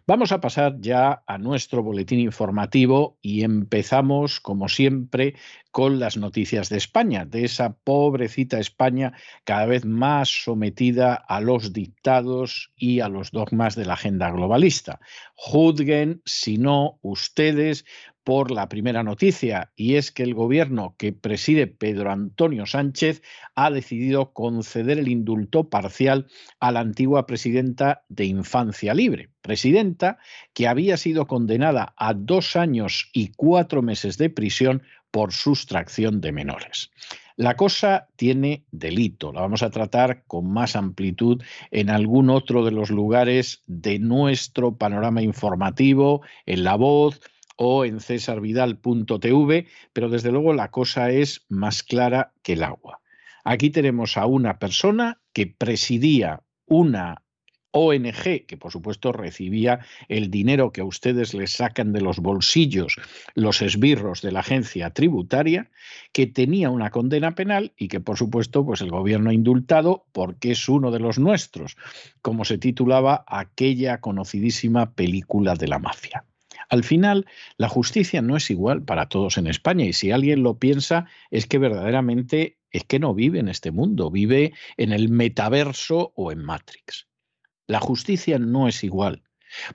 Vamos 0.09 0.31
a 0.31 0.41
pasar 0.41 0.77
ya 0.79 1.21
a 1.27 1.37
nuestro 1.37 1.83
boletín 1.83 2.19
informativo 2.19 3.19
y 3.21 3.43
empezamos, 3.43 4.39
como 4.39 4.67
siempre, 4.67 5.35
con 5.69 5.99
las 5.99 6.17
noticias 6.17 6.69
de 6.69 6.77
España, 6.77 7.25
de 7.25 7.45
esa 7.45 7.73
pobrecita 7.73 8.57
España 8.57 9.13
cada 9.43 9.67
vez 9.67 9.85
más 9.85 10.29
sometida 10.29 11.13
a 11.13 11.41
los 11.41 11.73
dictados 11.73 12.71
y 12.75 13.01
a 13.01 13.07
los 13.07 13.29
dogmas 13.29 13.75
de 13.75 13.85
la 13.85 13.93
agenda 13.93 14.31
globalista. 14.31 14.99
Juzguen, 15.35 16.23
si 16.25 16.57
no, 16.57 16.97
ustedes 17.03 17.85
por 18.29 18.51
la 18.51 18.69
primera 18.69 19.01
noticia, 19.01 19.71
y 19.75 19.95
es 19.95 20.11
que 20.11 20.21
el 20.21 20.35
gobierno 20.35 20.93
que 20.99 21.13
preside 21.13 21.65
Pedro 21.65 22.11
Antonio 22.11 22.67
Sánchez 22.67 23.23
ha 23.55 23.71
decidido 23.71 24.33
conceder 24.33 24.99
el 24.99 25.07
indulto 25.07 25.67
parcial 25.71 26.27
a 26.59 26.71
la 26.71 26.81
antigua 26.81 27.25
presidenta 27.25 28.03
de 28.07 28.25
Infancia 28.25 28.93
Libre, 28.93 29.31
presidenta 29.41 30.19
que 30.53 30.67
había 30.67 30.97
sido 30.97 31.25
condenada 31.25 31.95
a 31.97 32.13
dos 32.13 32.55
años 32.55 33.09
y 33.13 33.31
cuatro 33.35 33.81
meses 33.81 34.19
de 34.19 34.29
prisión 34.29 34.83
por 35.09 35.33
sustracción 35.33 36.21
de 36.21 36.31
menores. 36.31 36.91
La 37.35 37.55
cosa 37.55 38.09
tiene 38.15 38.63
delito, 38.69 39.33
la 39.33 39.41
vamos 39.41 39.63
a 39.63 39.71
tratar 39.71 40.21
con 40.27 40.51
más 40.51 40.75
amplitud 40.75 41.41
en 41.71 41.89
algún 41.89 42.29
otro 42.29 42.63
de 42.63 42.71
los 42.71 42.91
lugares 42.91 43.63
de 43.65 43.97
nuestro 43.97 44.75
panorama 44.75 45.23
informativo, 45.23 46.21
en 46.45 46.63
La 46.63 46.75
Voz, 46.75 47.21
o 47.61 47.83
en 47.83 47.99
cesarvidal.tv, 47.99 49.67
pero 49.91 50.07
desde 50.07 50.31
luego 50.31 50.53
la 50.53 50.71
cosa 50.71 51.11
es 51.11 51.45
más 51.49 51.83
clara 51.83 52.31
que 52.41 52.53
el 52.53 52.63
agua. 52.63 53.01
Aquí 53.43 53.69
tenemos 53.69 54.15
a 54.15 54.25
una 54.25 54.59
persona 54.59 55.19
que 55.33 55.47
presidía 55.47 56.41
una 56.65 57.21
ONG, 57.71 58.45
que 58.47 58.57
por 58.57 58.71
supuesto 58.71 59.11
recibía 59.11 59.79
el 60.07 60.31
dinero 60.31 60.71
que 60.71 60.79
a 60.79 60.85
ustedes 60.85 61.33
les 61.33 61.51
sacan 61.51 61.91
de 61.91 61.99
los 61.99 62.19
bolsillos 62.19 62.95
los 63.35 63.61
esbirros 63.61 64.21
de 64.21 64.31
la 64.31 64.39
agencia 64.39 64.91
tributaria, 64.91 65.69
que 66.13 66.27
tenía 66.27 66.69
una 66.69 66.91
condena 66.91 67.35
penal 67.35 67.73
y 67.77 67.89
que 67.89 67.99
por 67.99 68.17
supuesto 68.17 68.65
pues 68.65 68.79
el 68.79 68.89
gobierno 68.89 69.31
ha 69.31 69.33
indultado 69.33 70.05
porque 70.13 70.51
es 70.51 70.69
uno 70.69 70.91
de 70.91 70.99
los 70.99 71.19
nuestros, 71.19 71.75
como 72.21 72.45
se 72.45 72.57
titulaba 72.57 73.25
aquella 73.27 73.99
conocidísima 73.99 74.93
película 74.93 75.55
de 75.55 75.67
la 75.67 75.79
mafia. 75.79 76.23
Al 76.69 76.83
final, 76.83 77.25
la 77.57 77.67
justicia 77.67 78.21
no 78.21 78.37
es 78.37 78.49
igual 78.51 78.83
para 78.83 79.09
todos 79.09 79.37
en 79.37 79.47
España 79.47 79.85
y 79.85 79.93
si 79.93 80.11
alguien 80.11 80.43
lo 80.43 80.59
piensa 80.59 81.07
es 81.31 81.47
que 81.47 81.57
verdaderamente 81.57 82.59
es 82.71 82.83
que 82.83 82.99
no 82.99 83.13
vive 83.13 83.39
en 83.39 83.49
este 83.49 83.71
mundo, 83.71 84.11
vive 84.11 84.53
en 84.77 84.91
el 84.91 85.09
metaverso 85.09 86.13
o 86.15 86.31
en 86.31 86.43
Matrix. 86.43 87.07
La 87.67 87.79
justicia 87.79 88.37
no 88.39 88.67
es 88.67 88.83
igual 88.83 89.23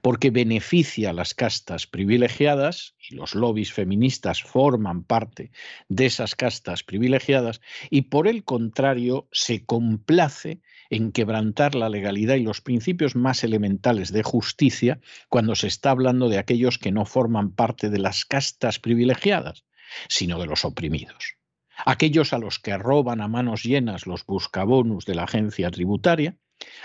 porque 0.02 0.30
beneficia 0.30 1.10
a 1.10 1.12
las 1.12 1.34
castas 1.34 1.86
privilegiadas, 1.86 2.94
y 2.98 3.14
los 3.14 3.34
lobbies 3.34 3.72
feministas 3.72 4.42
forman 4.42 5.04
parte 5.04 5.50
de 5.88 6.06
esas 6.06 6.34
castas 6.34 6.82
privilegiadas, 6.82 7.60
y 7.90 8.02
por 8.02 8.28
el 8.28 8.44
contrario 8.44 9.28
se 9.32 9.64
complace 9.64 10.60
en 10.90 11.12
quebrantar 11.12 11.74
la 11.74 11.88
legalidad 11.88 12.36
y 12.36 12.42
los 12.42 12.60
principios 12.60 13.16
más 13.16 13.44
elementales 13.44 14.12
de 14.12 14.22
justicia 14.22 15.00
cuando 15.28 15.54
se 15.54 15.66
está 15.66 15.90
hablando 15.90 16.28
de 16.28 16.38
aquellos 16.38 16.78
que 16.78 16.92
no 16.92 17.04
forman 17.04 17.50
parte 17.50 17.90
de 17.90 17.98
las 17.98 18.24
castas 18.24 18.78
privilegiadas, 18.78 19.64
sino 20.08 20.38
de 20.38 20.46
los 20.46 20.64
oprimidos. 20.64 21.36
Aquellos 21.84 22.32
a 22.32 22.38
los 22.38 22.58
que 22.58 22.78
roban 22.78 23.20
a 23.20 23.28
manos 23.28 23.64
llenas 23.64 24.06
los 24.06 24.24
buscabonus 24.24 25.04
de 25.06 25.16
la 25.16 25.24
agencia 25.24 25.70
tributaria, 25.70 26.36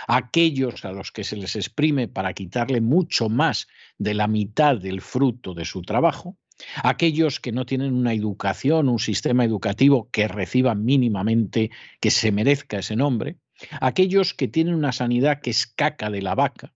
aquellos 0.08 0.84
a 0.84 0.92
los 0.92 1.12
que 1.12 1.24
se 1.24 1.36
les 1.36 1.56
exprime 1.56 2.08
para 2.08 2.32
quitarle 2.32 2.80
mucho 2.80 3.28
más 3.28 3.68
de 3.98 4.14
la 4.14 4.26
mitad 4.26 4.76
del 4.76 5.00
fruto 5.00 5.54
de 5.54 5.64
su 5.64 5.82
trabajo, 5.82 6.36
aquellos 6.82 7.40
que 7.40 7.52
no 7.52 7.66
tienen 7.66 7.94
una 7.94 8.12
educación, 8.12 8.88
un 8.88 8.98
sistema 8.98 9.44
educativo 9.44 10.10
que 10.10 10.28
reciba 10.28 10.74
mínimamente, 10.74 11.70
que 12.00 12.10
se 12.10 12.32
merezca 12.32 12.78
ese 12.78 12.96
nombre, 12.96 13.36
aquellos 13.80 14.34
que 14.34 14.48
tienen 14.48 14.74
una 14.74 14.92
sanidad 14.92 15.40
que 15.40 15.50
es 15.50 15.66
caca 15.66 16.10
de 16.10 16.22
la 16.22 16.34
vaca, 16.34 16.72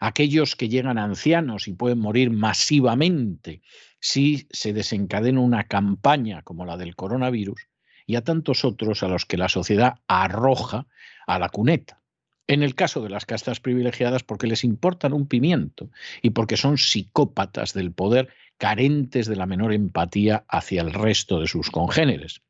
aquellos 0.00 0.56
que 0.56 0.68
llegan 0.68 0.98
ancianos 0.98 1.68
y 1.68 1.72
pueden 1.72 1.98
morir 1.98 2.30
masivamente 2.30 3.62
si 4.00 4.46
se 4.50 4.72
desencadena 4.72 5.40
una 5.40 5.64
campaña 5.64 6.42
como 6.42 6.64
la 6.64 6.76
del 6.76 6.94
coronavirus, 6.94 7.68
y 8.06 8.16
a 8.16 8.22
tantos 8.22 8.64
otros 8.64 9.02
a 9.02 9.08
los 9.08 9.24
que 9.26 9.36
la 9.36 9.48
sociedad 9.48 9.96
arroja 10.06 10.86
a 11.26 11.38
la 11.38 11.48
cuneta. 11.48 12.00
En 12.48 12.62
el 12.62 12.74
caso 12.76 13.02
de 13.02 13.10
las 13.10 13.26
castas 13.26 13.58
privilegiadas, 13.58 14.22
porque 14.22 14.46
les 14.46 14.62
importan 14.62 15.12
un 15.12 15.26
pimiento 15.26 15.90
y 16.22 16.30
porque 16.30 16.56
son 16.56 16.78
psicópatas 16.78 17.74
del 17.74 17.92
poder 17.92 18.28
carentes 18.56 19.26
de 19.26 19.36
la 19.36 19.46
menor 19.46 19.72
empatía 19.72 20.44
hacia 20.48 20.82
el 20.82 20.92
resto 20.92 21.40
de 21.40 21.48
sus 21.48 21.70
congéneres. 21.70 22.42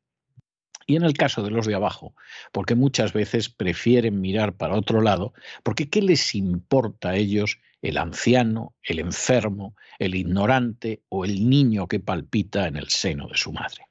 Y 0.85 0.95
en 0.95 1.03
el 1.03 1.13
caso 1.13 1.43
de 1.43 1.51
los 1.51 1.65
de 1.65 1.75
abajo, 1.75 2.15
porque 2.53 2.75
muchas 2.75 3.11
veces 3.11 3.49
prefieren 3.49 4.21
mirar 4.21 4.55
para 4.55 4.75
otro 4.75 5.01
lado, 5.01 5.33
porque 5.63 5.89
¿qué 5.89 6.01
les 6.01 6.33
importa 6.33 7.09
a 7.09 7.15
ellos 7.17 7.59
el 7.81 7.97
anciano, 7.97 8.75
el 8.83 8.99
enfermo, 8.99 9.75
el 9.99 10.15
ignorante 10.15 11.01
o 11.09 11.25
el 11.25 11.49
niño 11.49 11.87
que 11.87 11.99
palpita 11.99 12.67
en 12.67 12.77
el 12.77 12.87
seno 12.87 13.27
de 13.27 13.35
su 13.35 13.51
madre? 13.51 13.87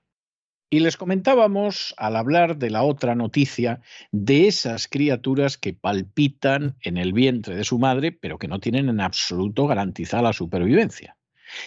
Y 0.68 0.80
les 0.80 0.96
comentábamos, 0.96 1.94
al 1.96 2.16
hablar 2.16 2.56
de 2.58 2.70
la 2.70 2.82
otra 2.82 3.14
noticia, 3.14 3.82
de 4.10 4.48
esas 4.48 4.88
criaturas 4.88 5.56
que 5.56 5.74
palpitan 5.74 6.76
en 6.80 6.96
el 6.96 7.12
vientre 7.12 7.54
de 7.54 7.62
su 7.62 7.78
madre, 7.78 8.10
pero 8.10 8.38
que 8.38 8.48
no 8.48 8.58
tienen 8.58 8.88
en 8.88 9.00
absoluto 9.00 9.68
garantizada 9.68 10.24
la 10.24 10.32
supervivencia. 10.32 11.16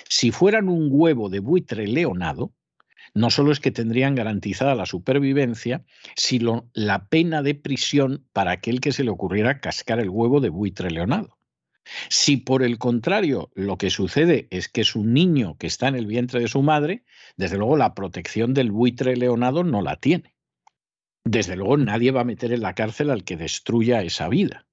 Si 0.10 0.32
fueran 0.32 0.68
un 0.68 0.90
huevo 0.92 1.30
de 1.30 1.40
buitre 1.40 1.88
leonado, 1.88 2.54
no 3.14 3.30
solo 3.30 3.54
es 3.54 3.62
que 3.62 3.72
tendrían 3.72 4.16
garantizada 4.16 4.76
la 4.76 4.86
supervivencia, 4.86 5.86
sino 6.18 6.70
la 6.74 7.08
pena 7.08 7.42
de 7.42 7.56
prisión 7.56 8.28
para 8.34 8.52
aquel 8.52 8.82
que 8.82 8.92
se 8.92 9.06
le 9.06 9.12
ocurriera 9.12 9.62
cascar 9.62 10.00
el 10.00 10.10
huevo 10.10 10.42
de 10.42 10.50
buitre 10.50 10.92
leonado. 10.92 11.39
Si 12.10 12.38
por 12.38 12.64
el 12.64 12.78
contrario 12.78 13.52
lo 13.56 13.78
que 13.78 13.90
sucede 13.90 14.48
es 14.52 14.70
que 14.70 14.82
es 14.82 14.96
un 14.96 15.14
niño 15.14 15.58
que 15.58 15.68
está 15.68 15.88
en 15.88 15.96
el 15.96 16.06
vientre 16.06 16.40
de 16.40 16.48
su 16.48 16.62
madre, 16.62 17.04
desde 17.38 17.58
luego 17.58 17.78
la 17.78 17.96
protección 17.96 18.54
del 18.54 18.72
buitre 18.72 19.16
leonado 19.16 19.64
no 19.64 19.82
la 19.82 19.96
tiene. 19.96 20.36
Desde 21.24 21.56
luego 21.56 21.78
nadie 21.78 22.12
va 22.12 22.22
a 22.22 22.26
meter 22.26 22.54
en 22.54 22.62
la 22.62 22.76
cárcel 22.76 23.10
al 23.10 23.24
que 23.24 23.38
destruya 23.38 24.02
esa 24.02 24.30
vida. 24.30 24.66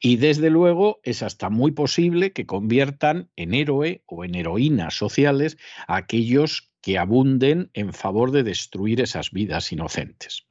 Y 0.00 0.16
desde 0.16 0.50
luego 0.50 1.00
es 1.04 1.22
hasta 1.22 1.50
muy 1.50 1.70
posible 1.70 2.32
que 2.32 2.46
conviertan 2.46 3.30
en 3.36 3.54
héroe 3.54 4.02
o 4.06 4.24
en 4.24 4.34
heroínas 4.34 4.94
sociales 4.94 5.56
a 5.86 5.96
aquellos 5.96 6.70
que 6.80 6.98
abunden 6.98 7.70
en 7.74 7.92
favor 7.92 8.32
de 8.32 8.42
destruir 8.42 9.00
esas 9.00 9.30
vidas 9.30 9.72
inocentes. 9.72 10.46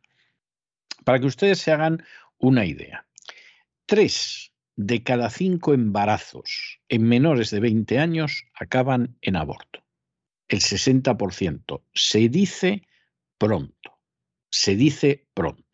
Para 1.03 1.19
que 1.19 1.25
ustedes 1.25 1.59
se 1.59 1.71
hagan 1.71 2.03
una 2.37 2.65
idea, 2.65 3.05
tres 3.85 4.51
de 4.77 5.03
cada 5.03 5.29
cinco 5.29 5.73
embarazos 5.73 6.79
en 6.87 7.03
menores 7.03 7.49
de 7.49 7.59
20 7.59 7.99
años 7.99 8.45
acaban 8.53 9.17
en 9.21 9.35
aborto. 9.35 9.83
El 10.47 10.59
60%. 10.59 11.81
Se 11.93 12.29
dice 12.29 12.87
pronto. 13.37 13.99
Se 14.49 14.75
dice 14.75 15.27
pronto. 15.33 15.65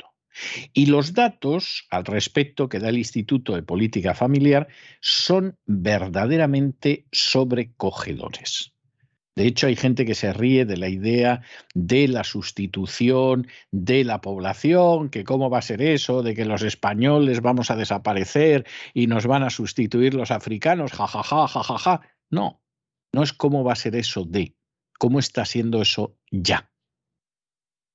Y 0.73 0.87
los 0.87 1.13
datos 1.13 1.85
al 1.91 2.05
respecto 2.05 2.69
que 2.69 2.79
da 2.79 2.89
el 2.89 2.97
Instituto 2.97 3.53
de 3.53 3.61
Política 3.61 4.15
Familiar 4.15 4.67
son 4.99 5.59
verdaderamente 5.65 7.05
sobrecogedores. 7.11 8.73
De 9.35 9.47
hecho, 9.47 9.67
hay 9.67 9.75
gente 9.75 10.05
que 10.05 10.13
se 10.13 10.31
ríe 10.31 10.65
de 10.65 10.77
la 10.77 10.89
idea 10.89 11.41
de 11.73 12.07
la 12.07 12.23
sustitución 12.23 13.47
de 13.71 14.03
la 14.03 14.21
población, 14.21 15.09
que 15.09 15.23
cómo 15.23 15.49
va 15.49 15.59
a 15.59 15.63
ser 15.63 15.81
eso, 15.81 16.21
de 16.21 16.35
que 16.35 16.45
los 16.45 16.61
españoles 16.61 17.41
vamos 17.41 17.71
a 17.71 17.75
desaparecer 17.75 18.65
y 18.93 19.07
nos 19.07 19.25
van 19.25 19.43
a 19.43 19.49
sustituir 19.49 20.13
los 20.13 20.29
africanos, 20.29 20.91
jajaja, 20.91 21.47
jajaja. 21.47 21.77
Ja, 21.77 21.97
ja. 21.99 22.01
No, 22.29 22.61
no 23.11 23.23
es 23.23 23.33
cómo 23.33 23.63
va 23.63 23.73
a 23.73 23.77
ser 23.77 23.95
eso 23.95 24.23
de, 24.25 24.55
cómo 24.99 25.19
está 25.19 25.45
siendo 25.45 25.81
eso 25.81 26.17
ya. 26.31 26.71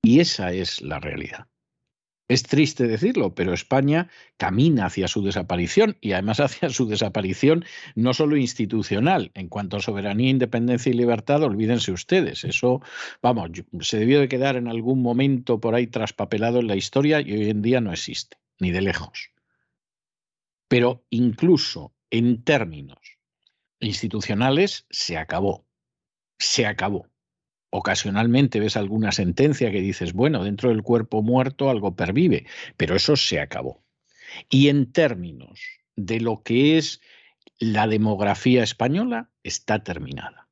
Y 0.02 0.20
esa 0.20 0.52
es 0.52 0.80
la 0.80 0.98
realidad. 1.00 1.48
Es 2.28 2.42
triste 2.42 2.86
decirlo, 2.86 3.34
pero 3.34 3.54
España 3.54 4.10
camina 4.36 4.86
hacia 4.86 5.08
su 5.08 5.22
desaparición 5.22 5.96
y 6.02 6.12
además 6.12 6.40
hacia 6.40 6.68
su 6.68 6.86
desaparición 6.86 7.64
no 7.94 8.12
solo 8.12 8.36
institucional. 8.36 9.30
En 9.34 9.48
cuanto 9.48 9.78
a 9.78 9.80
soberanía, 9.80 10.28
independencia 10.28 10.90
y 10.90 10.94
libertad, 10.94 11.42
olvídense 11.42 11.90
ustedes. 11.90 12.44
Eso, 12.44 12.82
vamos, 13.22 13.50
se 13.80 13.98
debió 13.98 14.20
de 14.20 14.28
quedar 14.28 14.56
en 14.56 14.68
algún 14.68 15.02
momento 15.02 15.58
por 15.58 15.74
ahí 15.74 15.86
traspapelado 15.86 16.60
en 16.60 16.66
la 16.66 16.76
historia 16.76 17.22
y 17.22 17.32
hoy 17.32 17.48
en 17.48 17.62
día 17.62 17.80
no 17.80 17.92
existe, 17.92 18.36
ni 18.60 18.70
de 18.70 18.82
lejos. 18.82 19.30
Pero 20.68 21.06
incluso 21.08 21.94
en 22.10 22.44
términos 22.44 22.98
institucionales 23.80 24.86
se 24.90 25.16
acabó. 25.16 25.66
Se 26.38 26.66
acabó. 26.66 27.08
Ocasionalmente 27.70 28.60
ves 28.60 28.76
alguna 28.76 29.12
sentencia 29.12 29.70
que 29.70 29.80
dices, 29.80 30.12
bueno, 30.12 30.42
dentro 30.42 30.70
del 30.70 30.82
cuerpo 30.82 31.22
muerto 31.22 31.68
algo 31.68 31.94
pervive, 31.94 32.46
pero 32.76 32.96
eso 32.96 33.16
se 33.16 33.40
acabó. 33.40 33.84
Y 34.48 34.68
en 34.68 34.90
términos 34.90 35.60
de 35.96 36.20
lo 36.20 36.42
que 36.42 36.78
es 36.78 37.00
la 37.58 37.86
demografía 37.86 38.62
española, 38.62 39.30
está 39.42 39.82
terminada. 39.82 40.47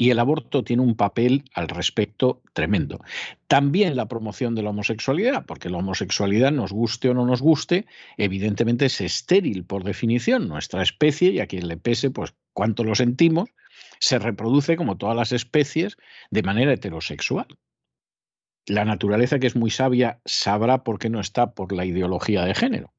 Y 0.00 0.08
el 0.08 0.18
aborto 0.18 0.64
tiene 0.64 0.82
un 0.82 0.94
papel 0.94 1.44
al 1.52 1.68
respecto 1.68 2.40
tremendo. 2.54 3.04
También 3.48 3.96
la 3.96 4.08
promoción 4.08 4.54
de 4.54 4.62
la 4.62 4.70
homosexualidad, 4.70 5.44
porque 5.44 5.68
la 5.68 5.76
homosexualidad, 5.76 6.52
nos 6.52 6.72
guste 6.72 7.10
o 7.10 7.14
no 7.14 7.26
nos 7.26 7.42
guste, 7.42 7.84
evidentemente 8.16 8.86
es 8.86 8.98
estéril 9.02 9.66
por 9.66 9.84
definición. 9.84 10.48
Nuestra 10.48 10.82
especie, 10.82 11.32
y 11.32 11.40
a 11.40 11.46
quien 11.46 11.68
le 11.68 11.76
pese, 11.76 12.10
pues 12.10 12.34
cuánto 12.54 12.82
lo 12.82 12.94
sentimos, 12.94 13.50
se 13.98 14.18
reproduce 14.18 14.74
como 14.78 14.96
todas 14.96 15.14
las 15.14 15.32
especies 15.32 15.98
de 16.30 16.44
manera 16.44 16.72
heterosexual. 16.72 17.48
La 18.64 18.86
naturaleza, 18.86 19.38
que 19.38 19.48
es 19.48 19.54
muy 19.54 19.70
sabia, 19.70 20.22
sabrá 20.24 20.82
por 20.82 20.98
qué 20.98 21.10
no 21.10 21.20
está 21.20 21.52
por 21.52 21.72
la 21.72 21.84
ideología 21.84 22.46
de 22.46 22.54
género. 22.54 22.94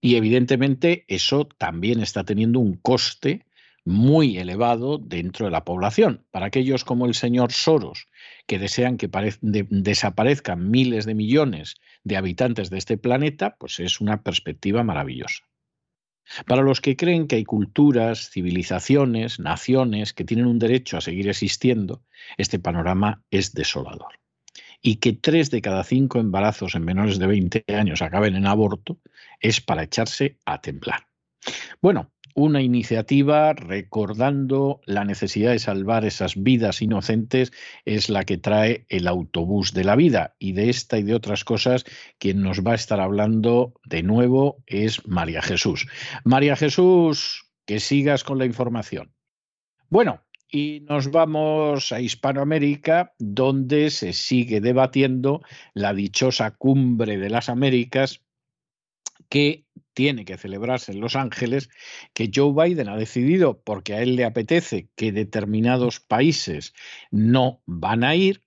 Y 0.00 0.16
evidentemente 0.16 1.04
eso 1.06 1.46
también 1.46 2.00
está 2.00 2.24
teniendo 2.24 2.58
un 2.58 2.74
coste 2.74 3.46
muy 3.86 4.36
elevado 4.36 4.98
dentro 4.98 5.46
de 5.46 5.52
la 5.52 5.64
población. 5.64 6.26
Para 6.32 6.46
aquellos 6.46 6.84
como 6.84 7.06
el 7.06 7.14
señor 7.14 7.52
Soros, 7.52 8.08
que 8.46 8.58
desean 8.58 8.98
que 8.98 9.08
desaparezcan 9.40 10.70
miles 10.70 11.06
de 11.06 11.14
millones 11.14 11.76
de 12.02 12.16
habitantes 12.16 12.68
de 12.68 12.78
este 12.78 12.98
planeta, 12.98 13.56
pues 13.58 13.78
es 13.80 14.00
una 14.00 14.22
perspectiva 14.22 14.82
maravillosa. 14.82 15.44
Para 16.46 16.62
los 16.62 16.80
que 16.80 16.96
creen 16.96 17.28
que 17.28 17.36
hay 17.36 17.44
culturas, 17.44 18.30
civilizaciones, 18.30 19.38
naciones 19.38 20.12
que 20.12 20.24
tienen 20.24 20.46
un 20.46 20.58
derecho 20.58 20.96
a 20.96 21.00
seguir 21.00 21.28
existiendo, 21.28 22.02
este 22.36 22.58
panorama 22.58 23.22
es 23.30 23.54
desolador. 23.54 24.18
Y 24.82 24.96
que 24.96 25.12
tres 25.12 25.50
de 25.52 25.62
cada 25.62 25.84
cinco 25.84 26.18
embarazos 26.18 26.74
en 26.74 26.84
menores 26.84 27.18
de 27.18 27.28
20 27.28 27.64
años 27.68 28.02
acaben 28.02 28.34
en 28.34 28.46
aborto 28.46 28.98
es 29.40 29.60
para 29.60 29.84
echarse 29.84 30.38
a 30.44 30.60
temblar. 30.60 31.06
Bueno, 31.80 32.10
una 32.36 32.60
iniciativa 32.60 33.54
recordando 33.54 34.82
la 34.84 35.04
necesidad 35.04 35.52
de 35.52 35.58
salvar 35.58 36.04
esas 36.04 36.40
vidas 36.40 36.82
inocentes 36.82 37.50
es 37.86 38.10
la 38.10 38.24
que 38.24 38.36
trae 38.36 38.84
el 38.90 39.08
autobús 39.08 39.72
de 39.72 39.84
la 39.84 39.96
vida. 39.96 40.36
Y 40.38 40.52
de 40.52 40.68
esta 40.68 40.98
y 40.98 41.02
de 41.02 41.14
otras 41.14 41.44
cosas, 41.44 41.84
quien 42.18 42.42
nos 42.42 42.62
va 42.62 42.72
a 42.72 42.76
estar 42.76 43.00
hablando 43.00 43.72
de 43.86 44.02
nuevo 44.02 44.62
es 44.66 45.06
María 45.08 45.40
Jesús. 45.40 45.88
María 46.24 46.56
Jesús, 46.56 47.50
que 47.64 47.80
sigas 47.80 48.22
con 48.22 48.38
la 48.38 48.44
información. 48.44 49.14
Bueno, 49.88 50.20
y 50.50 50.80
nos 50.80 51.10
vamos 51.10 51.90
a 51.90 52.02
Hispanoamérica, 52.02 53.14
donde 53.18 53.90
se 53.90 54.12
sigue 54.12 54.60
debatiendo 54.60 55.40
la 55.72 55.94
dichosa 55.94 56.50
cumbre 56.50 57.16
de 57.16 57.30
las 57.30 57.48
Américas 57.48 58.25
que 59.28 59.64
tiene 59.94 60.24
que 60.24 60.36
celebrarse 60.36 60.92
en 60.92 61.00
Los 61.00 61.16
Ángeles, 61.16 61.70
que 62.12 62.30
Joe 62.32 62.52
Biden 62.52 62.88
ha 62.88 62.96
decidido, 62.96 63.62
porque 63.62 63.94
a 63.94 64.02
él 64.02 64.14
le 64.14 64.24
apetece, 64.24 64.88
que 64.94 65.10
determinados 65.10 66.00
países 66.00 66.74
no 67.10 67.62
van 67.64 68.04
a 68.04 68.14
ir 68.14 68.42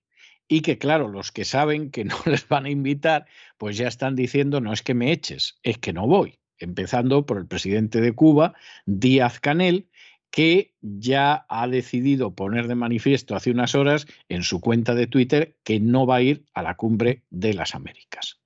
y 0.46 0.62
que, 0.62 0.78
claro, 0.78 1.08
los 1.08 1.32
que 1.32 1.44
saben 1.44 1.90
que 1.90 2.04
no 2.04 2.16
les 2.26 2.46
van 2.48 2.66
a 2.66 2.70
invitar, 2.70 3.26
pues 3.58 3.76
ya 3.76 3.88
están 3.88 4.14
diciendo, 4.14 4.60
no 4.60 4.72
es 4.72 4.82
que 4.82 4.94
me 4.94 5.12
eches, 5.12 5.58
es 5.62 5.78
que 5.78 5.92
no 5.92 6.06
voy. 6.06 6.38
Empezando 6.58 7.24
por 7.26 7.38
el 7.38 7.46
presidente 7.46 8.00
de 8.00 8.12
Cuba, 8.12 8.54
Díaz 8.86 9.40
Canel, 9.40 9.88
que 10.30 10.74
ya 10.80 11.46
ha 11.48 11.66
decidido 11.66 12.34
poner 12.34 12.68
de 12.68 12.74
manifiesto 12.74 13.34
hace 13.34 13.50
unas 13.50 13.74
horas 13.74 14.06
en 14.28 14.42
su 14.42 14.60
cuenta 14.60 14.94
de 14.94 15.06
Twitter 15.06 15.56
que 15.64 15.80
no 15.80 16.06
va 16.06 16.16
a 16.16 16.22
ir 16.22 16.44
a 16.54 16.62
la 16.62 16.76
cumbre 16.76 17.24
de 17.30 17.54
las 17.54 17.74
Américas. 17.74 18.40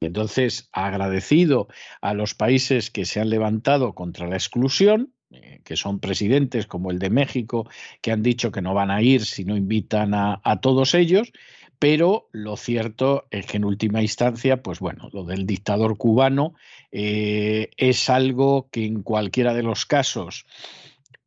Entonces, 0.00 0.68
agradecido 0.72 1.68
a 2.00 2.12
los 2.14 2.34
países 2.34 2.90
que 2.90 3.04
se 3.04 3.20
han 3.20 3.30
levantado 3.30 3.94
contra 3.94 4.26
la 4.26 4.36
exclusión, 4.36 5.12
eh, 5.30 5.60
que 5.64 5.76
son 5.76 6.00
presidentes 6.00 6.66
como 6.66 6.90
el 6.90 6.98
de 6.98 7.10
México, 7.10 7.68
que 8.02 8.12
han 8.12 8.22
dicho 8.22 8.52
que 8.52 8.62
no 8.62 8.74
van 8.74 8.90
a 8.90 9.02
ir 9.02 9.24
si 9.24 9.44
no 9.44 9.56
invitan 9.56 10.12
a, 10.14 10.60
todos 10.60 10.94
ellos, 10.94 11.32
pero 11.78 12.28
lo 12.32 12.56
cierto 12.56 13.26
es 13.30 13.46
que 13.46 13.56
en 13.56 13.64
última 13.64 14.02
instancia, 14.02 14.62
pues 14.62 14.80
bueno, 14.80 15.08
lo 15.12 15.24
del 15.24 15.46
dictador 15.46 15.96
cubano 15.96 16.54
eh, 16.92 17.70
es 17.76 18.08
algo 18.08 18.68
que 18.70 18.84
en 18.84 19.02
cualquiera 19.02 19.54
de 19.54 19.62
los 19.62 19.86
casos 19.86 20.46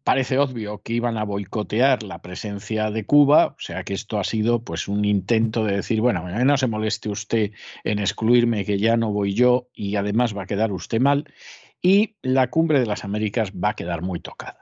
parece 0.09 0.39
obvio 0.39 0.81
que 0.81 0.93
iban 0.93 1.19
a 1.19 1.23
boicotear 1.23 2.01
la 2.01 2.19
presencia 2.19 2.89
de 2.89 3.05
Cuba, 3.05 3.45
o 3.45 3.59
sea 3.59 3.83
que 3.83 3.93
esto 3.93 4.17
ha 4.17 4.23
sido 4.23 4.63
pues 4.63 4.87
un 4.87 5.05
intento 5.05 5.63
de 5.63 5.75
decir, 5.75 6.01
bueno, 6.01 6.27
no 6.27 6.57
se 6.57 6.65
moleste 6.65 7.09
usted 7.09 7.51
en 7.83 7.99
excluirme, 7.99 8.65
que 8.65 8.79
ya 8.79 8.97
no 8.97 9.13
voy 9.13 9.35
yo 9.35 9.67
y 9.71 9.97
además 9.97 10.35
va 10.35 10.43
a 10.43 10.47
quedar 10.47 10.71
usted 10.71 10.99
mal, 10.99 11.31
y 11.79 12.15
la 12.23 12.49
cumbre 12.49 12.79
de 12.79 12.87
las 12.87 13.03
Américas 13.03 13.51
va 13.51 13.69
a 13.69 13.75
quedar 13.75 14.01
muy 14.01 14.19
tocada. 14.19 14.57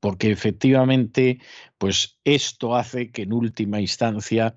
Porque 0.00 0.30
efectivamente, 0.30 1.40
pues 1.78 2.18
esto 2.24 2.76
hace 2.76 3.10
que 3.10 3.22
en 3.22 3.32
última 3.32 3.80
instancia 3.80 4.54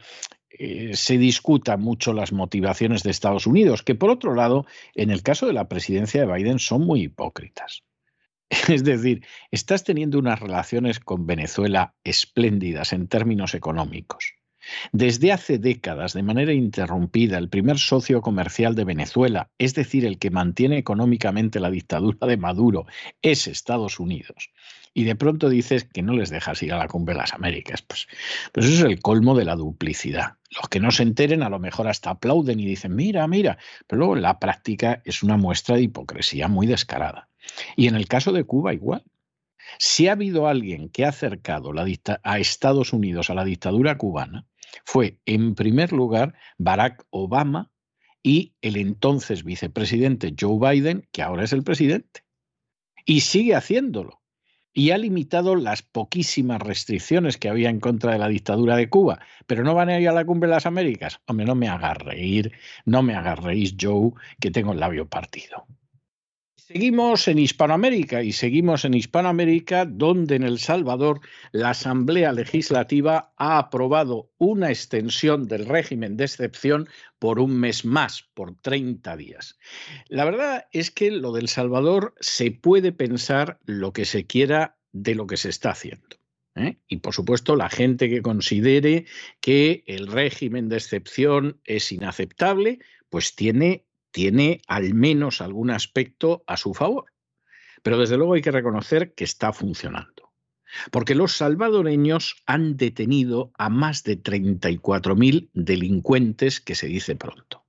eh, 0.50 0.92
se 0.94 1.18
discutan 1.18 1.80
mucho 1.80 2.12
las 2.12 2.34
motivaciones 2.34 3.04
de 3.04 3.12
Estados 3.12 3.48
Unidos, 3.48 3.82
que 3.82 3.96
por 3.96 4.10
otro 4.10 4.36
lado, 4.36 4.66
en 4.94 5.10
el 5.10 5.24
caso 5.24 5.48
de 5.48 5.54
la 5.54 5.70
presidencia 5.70 6.20
de 6.20 6.34
Biden 6.34 6.60
son 6.60 6.82
muy 6.82 7.04
hipócritas. 7.04 7.86
Es 8.70 8.84
decir, 8.84 9.26
estás 9.52 9.84
teniendo 9.84 10.20
unas 10.20 10.40
relaciones 10.40 11.00
con 11.00 11.26
Venezuela 11.26 11.96
espléndidas 12.04 12.94
en 12.94 13.08
términos 13.08 13.54
económicos. 13.54 14.36
Desde 14.92 15.32
hace 15.32 15.58
décadas, 15.58 16.14
de 16.14 16.24
manera 16.24 16.54
interrumpida, 16.54 17.38
el 17.38 17.50
primer 17.50 17.80
socio 17.80 18.22
comercial 18.22 18.76
de 18.76 18.86
Venezuela, 18.86 19.52
es 19.58 19.74
decir, 19.74 20.06
el 20.06 20.20
que 20.20 20.32
mantiene 20.32 20.78
económicamente 20.78 21.60
la 21.60 21.72
dictadura 21.72 22.28
de 22.28 22.38
Maduro, 22.38 22.86
es 23.22 23.48
Estados 23.48 24.00
Unidos. 24.00 24.52
Y 24.94 25.06
de 25.06 25.16
pronto 25.16 25.50
dices 25.50 25.86
que 25.86 26.04
no 26.04 26.14
les 26.14 26.30
dejas 26.30 26.62
ir 26.62 26.72
a 26.72 26.78
la 26.78 26.88
cumbre 26.88 27.16
de 27.16 27.22
las 27.22 27.34
Américas. 27.34 27.82
Pues, 27.82 28.08
pues 28.52 28.68
eso 28.68 28.86
es 28.86 28.92
el 28.92 29.02
colmo 29.02 29.36
de 29.36 29.46
la 29.46 29.56
duplicidad. 29.56 30.38
Los 30.52 30.70
que 30.70 30.80
no 30.80 30.92
se 30.92 31.04
enteren 31.04 31.42
a 31.42 31.50
lo 31.50 31.58
mejor 31.58 31.88
hasta 31.88 32.12
aplauden 32.12 32.60
y 32.60 32.66
dicen, 32.66 32.96
mira, 32.96 33.28
mira, 33.28 33.58
pero 33.88 34.00
luego 34.00 34.16
la 34.16 34.40
práctica 34.40 35.02
es 35.04 35.24
una 35.24 35.36
muestra 35.36 35.76
de 35.76 35.84
hipocresía 35.84 36.48
muy 36.48 36.68
descarada. 36.68 37.30
Y 37.76 37.88
en 37.88 37.96
el 37.96 38.08
caso 38.08 38.32
de 38.32 38.44
Cuba 38.44 38.74
igual. 38.74 39.04
Si 39.80 40.08
ha 40.08 40.12
habido 40.12 40.48
alguien 40.48 40.90
que 40.90 41.06
ha 41.06 41.10
acercado 41.10 41.72
a 42.24 42.40
Estados 42.40 42.94
Unidos 42.94 43.30
a 43.30 43.34
la 43.34 43.46
dictadura 43.46 43.98
cubana, 43.98 44.46
fue 44.86 45.20
en 45.26 45.56
primer 45.56 45.92
lugar 45.92 46.36
Barack 46.58 47.06
Obama 47.10 47.72
y 48.24 48.56
el 48.62 48.78
entonces 48.78 49.44
vicepresidente 49.44 50.34
Joe 50.40 50.58
Biden, 50.58 51.08
que 51.12 51.22
ahora 51.22 51.44
es 51.44 51.54
el 51.54 51.64
presidente. 51.64 52.24
Y 53.06 53.22
sigue 53.22 53.56
haciéndolo. 53.56 54.22
Y 54.76 54.90
ha 54.90 54.98
limitado 54.98 55.56
las 55.56 55.84
poquísimas 55.84 56.60
restricciones 56.60 57.38
que 57.38 57.50
había 57.50 57.70
en 57.70 57.80
contra 57.80 58.14
de 58.14 58.18
la 58.18 58.30
dictadura 58.30 58.76
de 58.76 58.90
Cuba. 58.90 59.20
Pero 59.46 59.64
no 59.64 59.76
van 59.76 59.90
a 59.90 60.00
ir 60.00 60.10
a 60.10 60.14
la 60.14 60.26
cumbre 60.26 60.48
de 60.48 60.56
las 60.56 60.66
Américas. 60.66 61.20
Hombre, 61.28 61.46
no 61.46 61.54
me 61.54 61.68
haga 61.68 61.94
reír, 61.94 62.54
no 62.86 63.04
me 63.04 63.14
haga 63.14 63.36
reír, 63.36 63.76
Joe, 63.80 64.14
que 64.40 64.50
tengo 64.50 64.72
el 64.72 64.80
labio 64.80 65.08
partido. 65.08 65.68
Seguimos 66.68 67.28
en 67.28 67.40
Hispanoamérica 67.40 68.24
y 68.24 68.32
seguimos 68.32 68.86
en 68.86 68.94
Hispanoamérica 68.94 69.84
donde 69.84 70.36
en 70.36 70.44
El 70.44 70.60
Salvador 70.60 71.20
la 71.52 71.72
Asamblea 71.72 72.32
Legislativa 72.32 73.34
ha 73.36 73.58
aprobado 73.58 74.32
una 74.38 74.70
extensión 74.70 75.46
del 75.50 75.66
régimen 75.66 76.16
de 76.16 76.24
excepción 76.24 76.88
por 77.20 77.42
un 77.42 77.60
mes 77.60 77.84
más, 77.84 78.30
por 78.34 78.56
30 78.56 79.18
días. 79.18 79.60
La 80.08 80.24
verdad 80.24 80.68
es 80.72 80.90
que 80.90 81.12
lo 81.12 81.34
del 81.34 81.50
Salvador 81.50 82.16
se 82.22 82.52
puede 82.52 82.94
pensar 82.94 83.60
lo 83.66 83.92
que 83.92 84.06
se 84.06 84.26
quiera 84.26 84.78
de 84.94 85.16
lo 85.16 85.28
que 85.28 85.36
se 85.36 85.50
está 85.50 85.72
haciendo. 85.72 86.16
¿eh? 86.56 86.78
Y 86.88 86.98
por 86.98 87.14
supuesto, 87.14 87.58
la 87.58 87.70
gente 87.70 88.10
que 88.10 88.22
considere 88.22 89.06
que 89.42 89.84
el 89.86 90.08
régimen 90.08 90.70
de 90.70 90.78
excepción 90.78 91.60
es 91.66 91.92
inaceptable, 91.92 92.80
pues 93.10 93.36
tiene 93.36 93.84
tiene 94.14 94.62
al 94.68 94.94
menos 94.94 95.42
algún 95.42 95.72
aspecto 95.72 96.44
a 96.48 96.56
su 96.56 96.74
favor. 96.74 97.12
Pero 97.82 97.98
desde 97.98 98.16
luego 98.16 98.36
hay 98.36 98.42
que 98.42 98.52
reconocer 98.52 99.14
que 99.14 99.26
está 99.26 99.52
funcionando. 99.52 100.32
Porque 100.92 101.16
los 101.16 101.36
salvadoreños 101.36 102.42
han 102.46 102.78
detenido 102.78 103.52
a 103.58 103.70
más 103.70 104.04
de 104.04 104.22
34.000 104.22 105.50
delincuentes, 105.54 106.62
que 106.62 106.76
se 106.76 106.88
dice 106.88 107.16
pronto. 107.16 107.66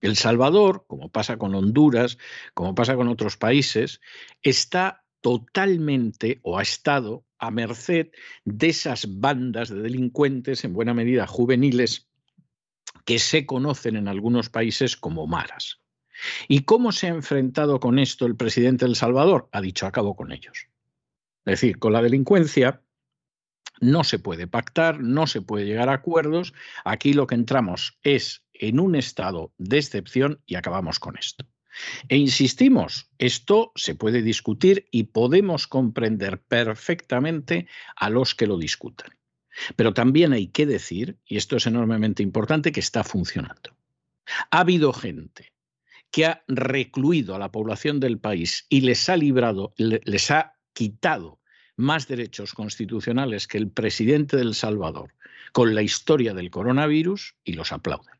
El 0.00 0.16
Salvador, 0.16 0.84
como 0.86 1.10
pasa 1.10 1.38
con 1.38 1.54
Honduras, 1.54 2.18
como 2.54 2.74
pasa 2.74 2.94
con 2.94 3.08
otros 3.08 3.36
países, 3.36 4.00
está 4.42 5.04
totalmente 5.20 6.40
o 6.42 6.58
ha 6.58 6.62
estado 6.62 7.24
a 7.38 7.50
merced 7.50 8.08
de 8.44 8.68
esas 8.68 9.18
bandas 9.18 9.70
de 9.70 9.80
delincuentes, 9.80 10.64
en 10.64 10.74
buena 10.74 10.94
medida 10.94 11.26
juveniles, 11.26 12.06
que 13.04 13.18
se 13.18 13.46
conocen 13.46 13.96
en 13.96 14.08
algunos 14.08 14.50
países 14.50 14.96
como 14.96 15.26
maras. 15.26 15.80
¿Y 16.48 16.60
cómo 16.60 16.92
se 16.92 17.06
ha 17.06 17.10
enfrentado 17.10 17.80
con 17.80 17.98
esto 17.98 18.26
el 18.26 18.36
presidente 18.36 18.84
de 18.84 18.90
El 18.90 18.96
Salvador? 18.96 19.48
Ha 19.52 19.60
dicho, 19.60 19.86
acabo 19.86 20.16
con 20.16 20.32
ellos. 20.32 20.68
Es 21.44 21.60
decir, 21.60 21.78
con 21.78 21.92
la 21.92 22.02
delincuencia 22.02 22.82
no 23.80 24.04
se 24.04 24.18
puede 24.18 24.46
pactar, 24.46 25.00
no 25.00 25.26
se 25.26 25.42
puede 25.42 25.66
llegar 25.66 25.88
a 25.88 25.94
acuerdos. 25.94 26.54
Aquí 26.84 27.12
lo 27.12 27.26
que 27.26 27.34
entramos 27.34 27.98
es 28.02 28.44
en 28.52 28.80
un 28.80 28.94
estado 28.94 29.52
de 29.58 29.78
excepción 29.78 30.40
y 30.46 30.54
acabamos 30.54 30.98
con 30.98 31.16
esto. 31.18 31.46
E 32.08 32.16
insistimos, 32.16 33.10
esto 33.18 33.72
se 33.74 33.94
puede 33.94 34.22
discutir 34.22 34.88
y 34.90 35.04
podemos 35.04 35.66
comprender 35.66 36.40
perfectamente 36.42 37.68
a 37.96 38.08
los 38.08 38.34
que 38.34 38.46
lo 38.46 38.56
discutan. 38.56 39.10
Pero 39.76 39.92
también 39.92 40.32
hay 40.32 40.48
que 40.48 40.66
decir, 40.66 41.18
y 41.26 41.36
esto 41.36 41.56
es 41.56 41.66
enormemente 41.66 42.22
importante, 42.22 42.72
que 42.72 42.80
está 42.80 43.04
funcionando. 43.04 43.76
Ha 44.50 44.60
habido 44.60 44.92
gente 44.92 45.52
que 46.10 46.26
ha 46.26 46.42
recluido 46.48 47.34
a 47.34 47.38
la 47.38 47.50
población 47.52 48.00
del 48.00 48.18
país 48.18 48.66
y 48.68 48.82
les 48.82 49.08
ha 49.08 49.16
librado, 49.16 49.74
les 49.76 50.30
ha 50.30 50.56
quitado 50.72 51.40
más 51.76 52.08
derechos 52.08 52.54
constitucionales 52.54 53.46
que 53.46 53.58
el 53.58 53.70
presidente 53.70 54.36
del 54.36 54.54
Salvador 54.54 55.14
con 55.52 55.74
la 55.74 55.82
historia 55.82 56.34
del 56.34 56.50
coronavirus 56.50 57.34
y 57.44 57.52
los 57.52 57.72
aplauden. 57.72 58.14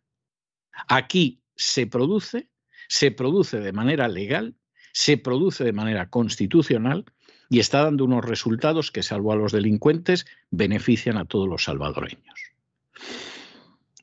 Aquí 0.89 1.43
se 1.55 1.87
produce, 1.87 2.51
se 2.89 3.11
produce 3.11 3.61
de 3.61 3.73
manera 3.73 4.09
legal, 4.09 4.57
se 4.93 5.17
produce 5.19 5.65
de 5.65 5.73
manera 5.73 6.09
constitucional 6.11 7.05
y 7.49 7.61
está 7.61 7.83
dando 7.83 8.05
unos 8.05 8.25
resultados 8.25 8.91
que, 8.91 9.03
salvo 9.03 9.33
a 9.33 9.37
los 9.37 9.53
delincuentes, 9.53 10.27
benefician 10.51 11.17
a 11.17 11.25
todos 11.25 11.49
los 11.49 11.65
salvadoreños. 11.65 12.53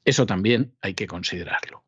Eso 0.06 0.26
también 0.26 0.76
hay 0.82 0.94
que 0.94 1.08
considerarlo. 1.08 1.84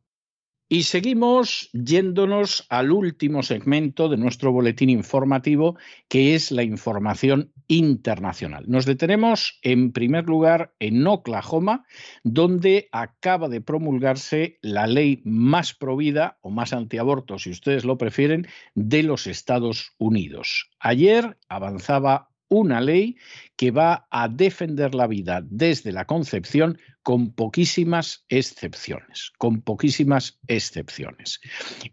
Y 0.67 0.83
seguimos 0.83 1.69
yéndonos 1.73 2.65
al 2.69 2.91
último 2.91 3.43
segmento 3.43 4.09
de 4.09 4.17
nuestro 4.17 4.51
boletín 4.51 4.89
informativo, 4.89 5.77
que 6.07 6.33
es 6.33 6.51
la 6.51 6.63
información 6.63 7.51
internacional. 7.67 8.65
Nos 8.67 8.85
detenemos 8.85 9.59
en 9.61 9.91
primer 9.91 10.25
lugar 10.25 10.73
en 10.79 11.05
Oklahoma, 11.05 11.85
donde 12.23 12.89
acaba 12.91 13.47
de 13.47 13.61
promulgarse 13.61 14.57
la 14.61 14.87
ley 14.87 15.21
más 15.23 15.75
provida 15.75 16.39
o 16.41 16.49
más 16.49 16.73
antiaborto, 16.73 17.37
si 17.37 17.51
ustedes 17.51 17.85
lo 17.85 17.99
prefieren, 17.99 18.47
de 18.73 19.03
los 19.03 19.27
Estados 19.27 19.93
Unidos. 19.99 20.71
Ayer 20.79 21.37
avanzaba 21.47 22.31
una 22.49 22.81
ley 22.81 23.17
que 23.55 23.71
va 23.71 24.07
a 24.09 24.27
defender 24.27 24.93
la 24.95 25.07
vida 25.07 25.41
desde 25.45 25.91
la 25.91 26.05
concepción 26.05 26.77
con 27.03 27.31
poquísimas 27.31 28.25
excepciones, 28.29 29.31
con 29.37 29.61
poquísimas 29.61 30.39
excepciones. 30.47 31.39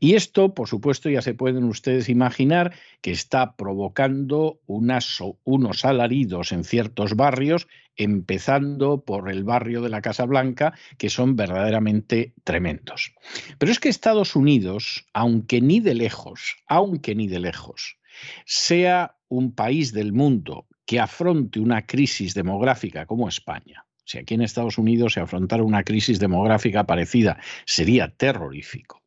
Y 0.00 0.14
esto, 0.14 0.54
por 0.54 0.68
supuesto, 0.68 1.10
ya 1.10 1.20
se 1.20 1.34
pueden 1.34 1.64
ustedes 1.64 2.08
imaginar 2.08 2.74
que 3.02 3.10
está 3.10 3.54
provocando 3.56 4.60
unos 4.66 5.84
alaridos 5.84 6.52
en 6.52 6.64
ciertos 6.64 7.14
barrios, 7.14 7.68
empezando 7.96 9.04
por 9.04 9.30
el 9.30 9.44
barrio 9.44 9.82
de 9.82 9.90
la 9.90 10.00
Casa 10.00 10.24
Blanca, 10.24 10.72
que 10.96 11.10
son 11.10 11.36
verdaderamente 11.36 12.32
tremendos. 12.42 13.12
Pero 13.58 13.70
es 13.70 13.78
que 13.78 13.90
Estados 13.90 14.34
Unidos, 14.34 15.06
aunque 15.12 15.60
ni 15.60 15.80
de 15.80 15.94
lejos, 15.94 16.56
aunque 16.68 17.14
ni 17.14 17.28
de 17.28 17.40
lejos, 17.40 17.98
sea 18.44 19.16
un 19.28 19.54
país 19.54 19.92
del 19.92 20.12
mundo 20.12 20.66
que 20.84 21.00
afronte 21.00 21.60
una 21.60 21.86
crisis 21.86 22.34
demográfica 22.34 23.06
como 23.06 23.28
España, 23.28 23.86
si 24.04 24.18
aquí 24.18 24.34
en 24.34 24.42
Estados 24.42 24.78
Unidos 24.78 25.14
se 25.14 25.20
afrontara 25.20 25.62
una 25.62 25.84
crisis 25.84 26.18
demográfica 26.18 26.84
parecida, 26.84 27.38
sería 27.66 28.08
terrorífico. 28.08 29.02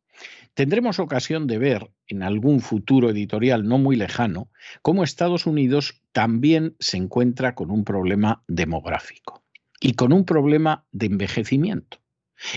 Tendremos 0.54 0.98
ocasión 0.98 1.46
de 1.46 1.58
ver 1.58 1.90
en 2.06 2.22
algún 2.22 2.60
futuro 2.60 3.10
editorial 3.10 3.68
no 3.68 3.76
muy 3.76 3.94
lejano 3.94 4.50
cómo 4.80 5.04
Estados 5.04 5.46
Unidos 5.46 6.02
también 6.12 6.76
se 6.80 6.96
encuentra 6.96 7.54
con 7.54 7.70
un 7.70 7.84
problema 7.84 8.42
demográfico 8.48 9.44
y 9.80 9.92
con 9.92 10.14
un 10.14 10.24
problema 10.24 10.86
de 10.92 11.06
envejecimiento 11.06 11.98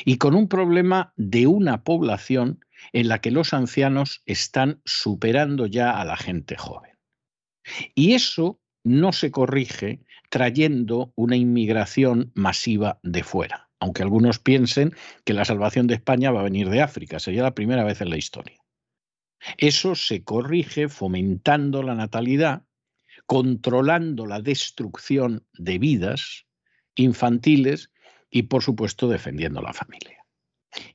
y 0.06 0.18
con 0.18 0.36
un 0.36 0.48
problema 0.48 1.13
de 1.15 1.48
una 1.48 1.84
población 1.84 2.63
en 2.94 3.08
la 3.08 3.20
que 3.20 3.32
los 3.32 3.54
ancianos 3.54 4.22
están 4.26 4.82
superando 4.86 5.65
ya 5.65 6.00
a 6.00 6.06
la 6.06 6.18
gente 6.18 6.56
joven. 6.58 6.98
Y 7.96 8.13
eso 8.13 8.60
no 8.84 9.12
se 9.12 9.32
corrige 9.32 10.02
trayendo 10.30 11.13
una 11.15 11.36
inmigración 11.36 12.32
masiva 12.36 13.00
de 13.04 13.24
fuera, 13.24 13.70
aunque 13.80 14.04
algunos 14.04 14.39
piensen 14.39 14.96
que 15.26 15.34
la 15.34 15.46
salvación 15.46 15.88
de 15.88 15.96
España 15.96 16.32
va 16.32 16.42
a 16.42 16.44
venir 16.44 16.70
de 16.70 16.82
África, 16.82 17.20
sería 17.20 17.44
la 17.44 17.56
primera 17.56 17.84
vez 17.84 18.02
en 18.02 18.10
la 18.10 18.18
historia. 18.18 18.58
Eso 19.58 19.96
se 19.96 20.24
corrige 20.24 20.89
fomentando 20.89 21.82
la 21.84 21.96
natalidad, 21.96 22.63
controlando 23.26 24.26
la 24.26 24.42
destrucción 24.42 25.46
de 25.54 25.80
vidas 25.80 26.46
infantiles 26.96 27.89
y, 28.30 28.44
por 28.44 28.63
supuesto, 28.63 29.08
defendiendo 29.08 29.62
la 29.62 29.74
familia. 29.74 30.26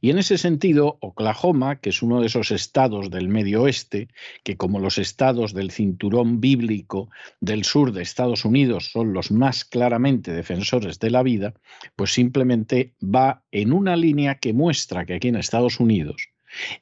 Y 0.01 0.11
en 0.11 0.19
ese 0.19 0.39
sentido, 0.39 0.99
Oklahoma, 1.01 1.81
que 1.81 1.91
es 1.91 2.01
uno 2.01 2.21
de 2.21 2.29
esos 2.29 2.53
estados 2.53 3.11
del 3.11 3.29
medio 3.29 3.63
oeste, 3.63 4.09
que 4.45 4.57
como 4.57 4.79
los 4.79 4.99
estados 4.99 5.53
del 5.53 5.73
cinturón 5.73 6.41
bíblico 6.41 7.11
del 7.41 7.65
sur 7.65 7.93
de 7.93 8.03
Estados 8.03 8.45
Unidos 8.45 8.91
son 8.93 9.13
los 9.13 9.33
más 9.33 9.65
claramente 9.65 10.33
defensores 10.33 11.01
de 11.01 11.11
la 11.11 11.25
vida, 11.25 11.55
pues 11.97 12.13
simplemente 12.13 12.95
va 13.03 13.43
en 13.51 13.73
una 13.73 13.97
línea 13.97 14.37
que 14.37 14.53
muestra 14.53 15.05
que 15.05 15.15
aquí 15.15 15.29
en 15.29 15.37
Estados 15.37 15.81
Unidos 15.81 16.29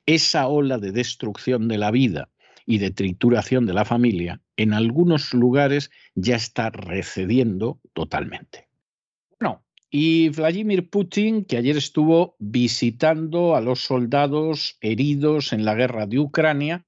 esa 0.07 0.49
ola 0.49 0.79
de 0.79 0.93
destrucción 0.93 1.69
de 1.69 1.79
la 1.79 1.91
vida 1.91 2.29
y 2.67 2.79
de 2.79 2.91
trituración 2.91 3.67
de 3.67 3.75
la 3.75 3.85
familia 3.85 4.41
en 4.57 4.73
algunos 4.73 5.35
lugares 5.35 5.91
ya 6.15 6.37
está 6.37 6.71
recediendo 6.71 7.81
totalmente. 7.93 8.69
Y 9.95 10.31
Vladimir 10.31 10.89
Putin, 10.89 11.45
que 11.45 11.59
ayer 11.59 11.77
estuvo 11.77 12.35
visitando 12.39 13.55
a 13.55 13.61
los 13.61 13.85
soldados 13.85 14.79
heridos 14.81 15.53
en 15.53 15.67
la 15.67 15.75
guerra 15.75 16.07
de 16.07 16.19
Ucrania, 16.19 16.87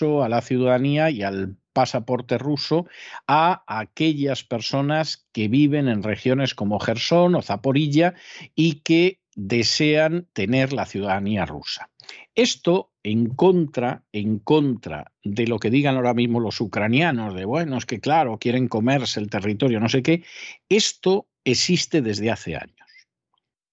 a 0.00 0.28
la 0.28 0.40
ciudadanía 0.40 1.10
y 1.10 1.22
al 1.22 1.56
pasaporte 1.72 2.38
ruso 2.38 2.86
a 3.26 3.62
aquellas 3.66 4.44
personas 4.44 5.28
que 5.32 5.48
viven 5.48 5.88
en 5.88 6.02
regiones 6.02 6.54
como 6.54 6.80
Gerson 6.80 7.34
o 7.34 7.42
Zaporilla 7.42 8.14
y 8.54 8.80
que 8.80 9.20
desean 9.34 10.28
tener 10.32 10.72
la 10.72 10.86
ciudadanía 10.86 11.46
rusa. 11.46 11.90
Esto 12.34 12.92
en 13.02 13.30
contra, 13.30 14.04
en 14.12 14.38
contra 14.38 15.12
de 15.22 15.46
lo 15.46 15.58
que 15.58 15.70
digan 15.70 15.96
ahora 15.96 16.14
mismo 16.14 16.40
los 16.40 16.60
ucranianos, 16.60 17.34
de 17.34 17.44
bueno, 17.44 17.78
es 17.78 17.86
que 17.86 18.00
claro, 18.00 18.38
quieren 18.38 18.68
comerse 18.68 19.20
el 19.20 19.30
territorio, 19.30 19.80
no 19.80 19.88
sé 19.88 20.02
qué, 20.02 20.24
esto 20.68 21.28
existe 21.44 22.02
desde 22.02 22.30
hace 22.30 22.56
años. 22.56 22.88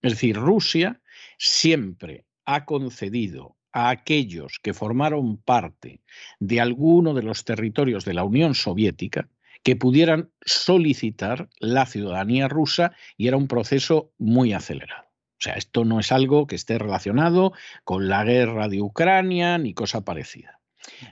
Es 0.01 0.13
decir, 0.13 0.35
Rusia 0.37 1.01
siempre 1.37 2.25
ha 2.45 2.65
concedido 2.65 3.57
a 3.71 3.89
aquellos 3.89 4.59
que 4.61 4.73
formaron 4.73 5.37
parte 5.37 6.01
de 6.39 6.59
alguno 6.59 7.13
de 7.13 7.23
los 7.23 7.45
territorios 7.45 8.05
de 8.05 8.13
la 8.13 8.23
Unión 8.23 8.55
Soviética 8.55 9.29
que 9.63 9.75
pudieran 9.75 10.31
solicitar 10.41 11.49
la 11.59 11.85
ciudadanía 11.85 12.47
rusa 12.47 12.93
y 13.17 13.27
era 13.27 13.37
un 13.37 13.47
proceso 13.47 14.13
muy 14.17 14.53
acelerado. 14.53 15.03
O 15.03 15.41
sea, 15.41 15.53
esto 15.53 15.85
no 15.85 15.99
es 15.99 16.11
algo 16.11 16.47
que 16.47 16.55
esté 16.55 16.77
relacionado 16.77 17.53
con 17.83 18.09
la 18.09 18.23
guerra 18.23 18.67
de 18.67 18.81
Ucrania 18.81 19.57
ni 19.57 19.73
cosa 19.73 20.03
parecida. 20.03 20.58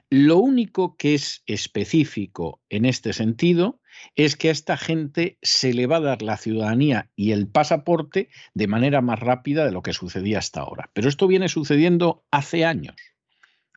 Lo 0.10 0.38
único 0.38 0.96
que 0.98 1.14
es 1.16 1.44
específico 1.46 2.62
en 2.70 2.86
este 2.86 3.14
sentido 3.14 3.80
es 4.16 4.36
que 4.36 4.50
a 4.50 4.52
esta 4.52 4.78
gente 4.78 5.38
se 5.42 5.74
le 5.74 5.88
va 5.88 5.98
a 5.98 6.02
dar 6.02 6.22
la 6.22 6.38
ciudadanía 6.38 7.10
y 7.16 7.32
el 7.32 7.48
pasaporte 7.48 8.30
de 8.54 8.68
manera 8.68 9.02
más 9.02 9.20
rápida 9.20 9.66
de 9.66 9.72
lo 9.72 9.82
que 9.82 9.94
sucedía 9.94 10.40
hasta 10.40 10.62
ahora. 10.62 10.90
Pero 10.94 11.10
esto 11.10 11.28
viene 11.28 11.50
sucediendo 11.50 12.26
hace 12.32 12.66
años, 12.66 12.96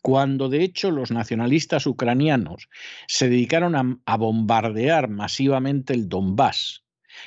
cuando 0.02 0.48
de 0.48 0.62
hecho 0.62 0.90
los 0.90 1.10
nacionalistas 1.10 1.86
ucranianos 1.86 2.68
se 3.06 3.28
dedicaron 3.28 4.00
a, 4.04 4.16
bombardear 4.16 5.08
masivamente 5.08 5.94
el 5.94 6.08
Donbass, 6.08 6.84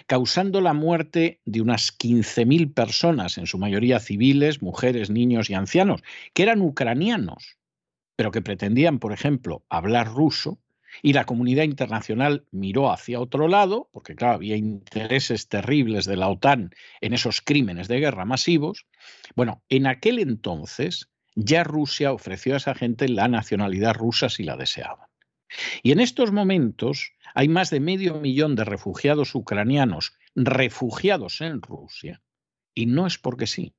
causando 0.07 0.61
la 0.61 0.73
muerte 0.73 1.41
de 1.45 1.61
unas 1.61 1.95
15.000 1.97 2.73
personas, 2.73 3.37
en 3.37 3.47
su 3.47 3.57
mayoría 3.57 3.99
civiles, 3.99 4.61
mujeres, 4.61 5.09
niños 5.09 5.49
y 5.49 5.53
ancianos, 5.53 6.01
que 6.33 6.43
eran 6.43 6.61
ucranianos, 6.61 7.57
pero 8.15 8.31
que 8.31 8.41
pretendían, 8.41 8.99
por 8.99 9.13
ejemplo, 9.13 9.65
hablar 9.69 10.07
ruso, 10.13 10.59
y 11.01 11.13
la 11.13 11.25
comunidad 11.25 11.63
internacional 11.63 12.45
miró 12.51 12.91
hacia 12.91 13.19
otro 13.19 13.47
lado, 13.47 13.89
porque 13.91 14.15
claro, 14.15 14.35
había 14.35 14.55
intereses 14.55 15.47
terribles 15.47 16.05
de 16.05 16.17
la 16.17 16.29
OTAN 16.29 16.71
en 17.01 17.13
esos 17.13 17.41
crímenes 17.41 17.87
de 17.87 17.99
guerra 17.99 18.25
masivos. 18.25 18.85
Bueno, 19.35 19.63
en 19.69 19.87
aquel 19.87 20.19
entonces 20.19 21.09
ya 21.35 21.63
Rusia 21.63 22.13
ofreció 22.13 22.53
a 22.53 22.57
esa 22.57 22.75
gente 22.75 23.09
la 23.09 23.27
nacionalidad 23.27 23.95
rusa 23.95 24.29
si 24.29 24.43
la 24.43 24.55
deseaban. 24.55 25.07
Y 25.81 25.91
en 25.91 25.99
estos 25.99 26.31
momentos 26.31 27.13
hay 27.33 27.47
más 27.47 27.69
de 27.69 27.79
medio 27.79 28.19
millón 28.19 28.55
de 28.55 28.63
refugiados 28.63 29.33
ucranianos 29.33 30.15
refugiados 30.35 31.41
en 31.41 31.61
Rusia, 31.61 32.21
y 32.75 32.85
no 32.87 33.05
es 33.05 33.17
porque 33.17 33.47
sí 33.47 33.73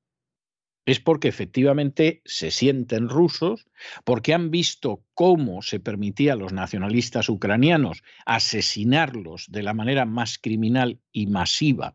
es 0.87 1.01
porque 1.01 1.29
efectivamente 1.29 2.21
se 2.25 2.51
sienten 2.51 3.09
rusos, 3.09 3.67
porque 4.05 4.35
han 4.35 4.51
visto 4.51 5.03
cómo 5.15 5.63
se 5.63 5.81
permitía 5.81 6.35
a 6.35 6.37
los 6.37 6.53
nacionalistas 6.53 7.29
ucranianos 7.29 8.03
asesinarlos 8.27 9.47
de 9.51 9.63
la 9.63 9.75
manera 9.75 10.05
más 10.05 10.39
criminal 10.39 11.01
y 11.13 11.27
masiva 11.27 11.95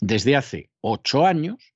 desde 0.00 0.36
hace 0.36 0.70
ocho 0.80 1.26
años, 1.26 1.74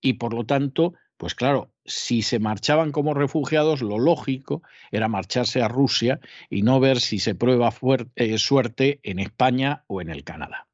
y 0.00 0.14
por 0.14 0.34
lo 0.34 0.44
tanto, 0.44 0.94
pues 1.16 1.34
claro, 1.34 1.72
si 1.84 2.22
se 2.22 2.38
marchaban 2.38 2.92
como 2.92 3.14
refugiados, 3.14 3.82
lo 3.82 3.98
lógico 3.98 4.62
era 4.90 5.08
marcharse 5.08 5.62
a 5.62 5.68
Rusia 5.68 6.20
y 6.48 6.62
no 6.62 6.80
ver 6.80 7.00
si 7.00 7.18
se 7.18 7.34
prueba 7.34 7.72
eh, 8.16 8.38
suerte 8.38 9.00
en 9.02 9.18
España 9.18 9.84
o 9.86 10.00
en 10.00 10.08
el 10.08 10.24
Canadá. 10.24 10.69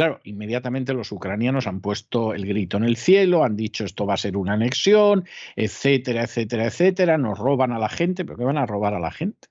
Claro, 0.00 0.18
inmediatamente 0.24 0.94
los 0.94 1.12
ucranianos 1.12 1.66
han 1.66 1.82
puesto 1.82 2.32
el 2.32 2.46
grito 2.46 2.78
en 2.78 2.84
el 2.84 2.96
cielo, 2.96 3.44
han 3.44 3.54
dicho 3.54 3.84
esto 3.84 4.06
va 4.06 4.14
a 4.14 4.16
ser 4.16 4.38
una 4.38 4.54
anexión, 4.54 5.26
etcétera, 5.56 6.22
etcétera, 6.22 6.64
etcétera, 6.64 7.18
nos 7.18 7.38
roban 7.38 7.70
a 7.70 7.78
la 7.78 7.90
gente, 7.90 8.24
pero 8.24 8.38
¿qué 8.38 8.44
van 8.44 8.56
a 8.56 8.64
robar 8.64 8.94
a 8.94 8.98
la 8.98 9.10
gente? 9.10 9.48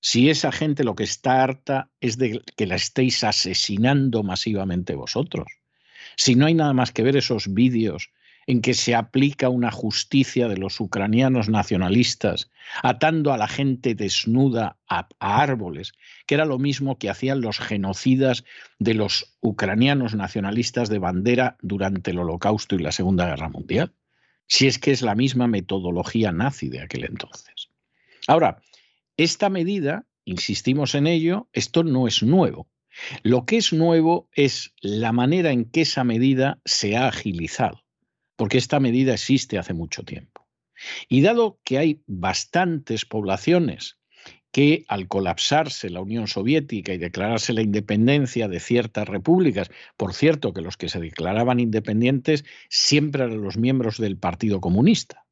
Si 0.00 0.30
esa 0.30 0.50
gente 0.50 0.82
lo 0.82 0.96
que 0.96 1.04
está 1.04 1.44
harta 1.44 1.92
es 2.00 2.18
de 2.18 2.42
que 2.56 2.66
la 2.66 2.74
estéis 2.74 3.22
asesinando 3.22 4.24
masivamente 4.24 4.96
vosotros, 4.96 5.46
si 6.16 6.34
no 6.34 6.46
hay 6.46 6.54
nada 6.54 6.72
más 6.72 6.90
que 6.90 7.04
ver 7.04 7.16
esos 7.16 7.54
vídeos 7.54 8.10
en 8.46 8.62
que 8.62 8.74
se 8.74 8.94
aplica 8.94 9.48
una 9.48 9.72
justicia 9.72 10.46
de 10.48 10.56
los 10.56 10.80
ucranianos 10.80 11.48
nacionalistas, 11.48 12.50
atando 12.82 13.32
a 13.32 13.38
la 13.38 13.48
gente 13.48 13.94
desnuda 13.94 14.78
a, 14.88 15.08
árboles, 15.18 15.92
que 16.26 16.36
era 16.36 16.44
lo 16.44 16.58
mismo 16.58 16.96
que 16.98 17.10
hacían 17.10 17.40
los 17.40 17.58
genocidas 17.58 18.44
de 18.78 18.94
los 18.94 19.36
ucranianos 19.40 20.14
nacionalistas 20.14 20.88
de 20.88 21.00
bandera 21.00 21.56
durante 21.60 22.12
el 22.12 22.20
Holocausto 22.20 22.76
y 22.76 22.78
la 22.78 22.92
Segunda 22.92 23.26
Guerra 23.26 23.48
Mundial. 23.48 23.92
Si 24.46 24.68
es 24.68 24.78
que 24.78 24.92
es 24.92 25.02
la 25.02 25.16
misma 25.16 25.48
metodología 25.48 26.30
nazi 26.30 26.68
de 26.68 26.80
aquel 26.80 27.04
entonces. 27.04 27.70
Ahora, 28.28 28.62
esta 29.16 29.50
medida, 29.50 30.06
insistimos 30.24 30.94
en 30.94 31.08
ello, 31.08 31.48
esto 31.52 31.82
no 31.82 32.06
es 32.06 32.22
nuevo. 32.22 32.68
Lo 33.24 33.44
que 33.44 33.56
es 33.56 33.72
nuevo 33.72 34.28
es 34.32 34.72
la 34.80 35.10
manera 35.10 35.50
en 35.50 35.64
que 35.64 35.82
esa 35.82 36.04
medida 36.04 36.60
se 36.64 36.96
ha 36.96 37.08
agilizado 37.08 37.85
porque 38.36 38.58
esta 38.58 38.80
medida 38.80 39.14
existe 39.14 39.58
hace 39.58 39.74
mucho 39.74 40.02
tiempo. 40.04 40.46
Y 41.08 41.22
dado 41.22 41.58
que 41.64 41.78
hay 41.78 42.02
bastantes 42.06 43.04
poblaciones 43.04 43.98
que 44.52 44.84
al 44.88 45.06
colapsarse 45.08 45.90
la 45.90 46.00
Unión 46.00 46.28
Soviética 46.28 46.94
y 46.94 46.98
declararse 46.98 47.52
la 47.52 47.60
independencia 47.60 48.48
de 48.48 48.60
ciertas 48.60 49.06
repúblicas, 49.06 49.70
por 49.98 50.14
cierto 50.14 50.52
que 50.52 50.62
los 50.62 50.76
que 50.76 50.88
se 50.88 51.00
declaraban 51.00 51.60
independientes 51.60 52.44
siempre 52.70 53.24
eran 53.24 53.42
los 53.42 53.58
miembros 53.58 53.98
del 53.98 54.16
Partido 54.16 54.60
Comunista, 54.62 55.26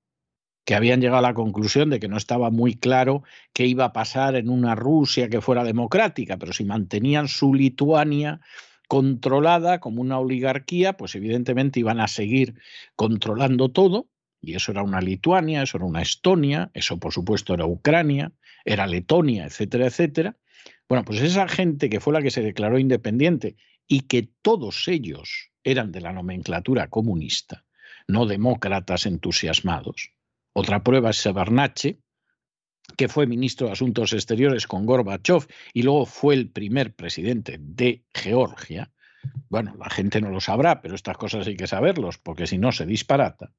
que 0.67 0.75
habían 0.75 1.01
llegado 1.01 1.19
a 1.19 1.29
la 1.29 1.35
conclusión 1.35 1.91
de 1.91 2.01
que 2.01 2.09
no 2.09 2.17
estaba 2.17 2.51
muy 2.51 2.75
claro 2.75 3.23
qué 3.55 3.67
iba 3.67 3.87
a 3.87 3.93
pasar 3.93 4.37
en 4.37 4.51
una 4.51 4.75
Rusia 4.75 5.29
que 5.29 5.41
fuera 5.41 5.65
democrática, 5.65 6.37
pero 6.37 6.53
si 6.53 6.65
mantenían 6.65 7.29
su 7.29 7.55
Lituania 7.55 8.41
controlada 8.89 9.81
como 9.81 10.01
una 10.01 10.19
oligarquía, 10.19 10.97
pues 10.97 11.15
evidentemente 11.15 11.81
iban 11.81 12.01
a 12.01 12.09
seguir 12.09 12.55
controlando 12.97 13.71
todo, 13.71 14.09
y 14.41 14.55
eso 14.55 14.73
era 14.73 14.83
una 14.83 15.01
Lituania, 15.01 15.63
eso 15.63 15.79
era 15.79 15.87
una 15.87 16.03
Estonia, 16.03 16.71
eso 16.75 16.99
por 16.99 17.13
supuesto 17.13 17.55
era 17.55 17.67
Ucrania, 17.67 18.33
era 18.65 18.87
Letonia, 18.87 19.47
etcétera, 19.47 19.87
etcétera. 19.87 20.37
Bueno, 20.89 21.05
pues 21.05 21.21
esa 21.23 21.49
gente 21.49 21.89
que 21.89 22.01
fue 22.01 22.13
la 22.13 22.23
que 22.23 22.31
se 22.31 22.43
declaró 22.43 22.79
independiente 22.79 23.57
y 23.87 24.03
que 24.03 24.29
todos 24.43 24.87
ellos 24.89 25.51
eran 25.63 25.93
de 25.93 26.03
la 26.03 26.13
nomenclatura 26.13 26.89
comunista, 26.89 27.65
no 28.07 28.27
demócratas 28.27 29.07
entusiasmados. 29.07 30.13
Otra 30.53 30.83
prueba 30.85 31.11
es 31.11 31.17
Sebarnache, 31.17 32.01
que 32.97 33.09
fue 33.09 33.27
ministro 33.27 33.67
de 33.67 33.73
Asuntos 33.73 34.13
Exteriores 34.13 34.67
con 34.67 34.87
Gorbachev 34.87 35.47
y 35.73 35.83
luego 35.83 36.07
fue 36.07 36.35
el 36.35 36.49
primer 36.49 36.95
presidente 36.95 37.59
de 37.61 38.05
Georgia, 38.13 38.91
bueno, 39.49 39.75
la 39.79 39.89
gente 39.91 40.21
no 40.21 40.31
lo 40.31 40.41
sabrá, 40.41 40.81
pero 40.83 40.95
estas 40.95 41.17
cosas 41.17 41.47
hay 41.47 41.57
que 41.57 41.67
saberlos, 41.67 42.19
porque 42.19 42.47
si 42.47 42.59
no 42.59 42.73
se 42.73 42.87
disparata. 42.87 43.53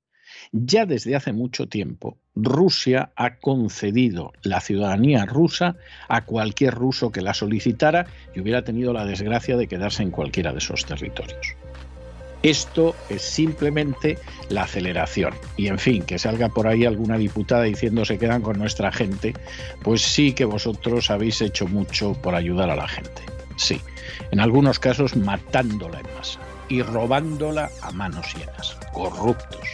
Ya 0.51 0.85
desde 0.85 1.15
hace 1.15 1.33
mucho 1.33 1.67
tiempo, 1.67 2.19
Rusia 2.35 3.11
ha 3.15 3.38
concedido 3.38 4.33
la 4.43 4.59
ciudadanía 4.59 5.25
rusa 5.25 5.77
a 6.07 6.25
cualquier 6.25 6.73
ruso 6.73 7.11
que 7.11 7.21
la 7.21 7.33
solicitara 7.33 8.07
y 8.35 8.41
hubiera 8.41 8.63
tenido 8.63 8.91
la 8.91 9.05
desgracia 9.05 9.55
de 9.57 9.67
quedarse 9.67 10.03
en 10.03 10.11
cualquiera 10.11 10.51
de 10.51 10.57
esos 10.59 10.85
territorios. 10.85 11.55
Esto 12.45 12.95
es 13.10 13.23
simplemente 13.23 14.19
la 14.49 14.65
aceleración. 14.65 15.34
Y 15.58 15.65
en 15.65 15.79
fin, 15.79 16.03
que 16.03 16.19
salga 16.19 16.47
por 16.47 16.67
ahí 16.67 16.86
alguna 16.86 17.17
diputada 17.17 17.63
diciendo 17.63 18.05
se 18.05 18.19
quedan 18.19 18.43
con 18.43 18.60
nuestra 18.60 18.91
gente, 18.91 19.34
pues 19.81 20.03
sí 20.03 20.31
que 20.34 20.45
vosotros 20.45 21.10
habéis 21.10 21.41
hecho 21.41 21.65
mucho 21.67 22.13
por 22.13 22.36
ayudar 22.36 22.69
a 22.69 22.75
la 22.75 22.88
gente. 22.88 23.23
Sí, 23.55 23.81
en 24.29 24.39
algunos 24.39 24.77
casos 24.77 25.15
matándola 25.15 26.01
en 26.01 26.15
masa 26.15 26.39
y 26.69 26.84
robándola 26.84 27.71
a 27.81 27.91
manos 27.91 28.27
llenas. 28.36 28.77
Corruptos. 28.93 29.67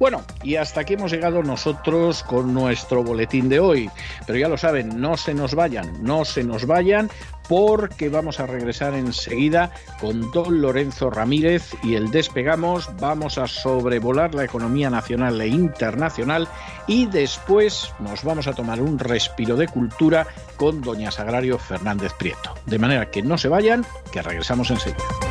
Bueno, 0.00 0.24
y 0.42 0.56
hasta 0.56 0.80
aquí 0.80 0.94
hemos 0.94 1.10
llegado 1.10 1.42
nosotros 1.42 2.22
con 2.22 2.54
nuestro 2.54 3.02
boletín 3.02 3.50
de 3.50 3.60
hoy. 3.60 3.90
Pero 4.26 4.38
ya 4.38 4.48
lo 4.48 4.56
saben, 4.56 4.98
no 4.98 5.18
se 5.18 5.34
nos 5.34 5.54
vayan, 5.54 6.02
no 6.02 6.24
se 6.24 6.42
nos 6.42 6.66
vayan, 6.66 7.10
porque 7.48 8.08
vamos 8.08 8.40
a 8.40 8.46
regresar 8.46 8.94
enseguida 8.94 9.72
con 10.00 10.30
don 10.30 10.60
Lorenzo 10.60 11.10
Ramírez 11.10 11.74
y 11.82 11.94
el 11.94 12.10
despegamos. 12.10 12.90
Vamos 13.00 13.38
a 13.38 13.46
sobrevolar 13.46 14.34
la 14.34 14.44
economía 14.44 14.90
nacional 14.90 15.40
e 15.40 15.48
internacional 15.48 16.48
y 16.86 17.06
después 17.06 17.92
nos 17.98 18.22
vamos 18.22 18.46
a 18.46 18.52
tomar 18.52 18.80
un 18.80 18.98
respiro 18.98 19.56
de 19.56 19.68
cultura 19.68 20.26
con 20.56 20.82
doña 20.82 21.10
Sagrario 21.10 21.58
Fernández 21.58 22.12
Prieto. 22.18 22.54
De 22.66 22.78
manera 22.78 23.10
que 23.10 23.22
no 23.22 23.38
se 23.38 23.48
vayan, 23.48 23.84
que 24.12 24.22
regresamos 24.22 24.70
enseguida. 24.70 25.27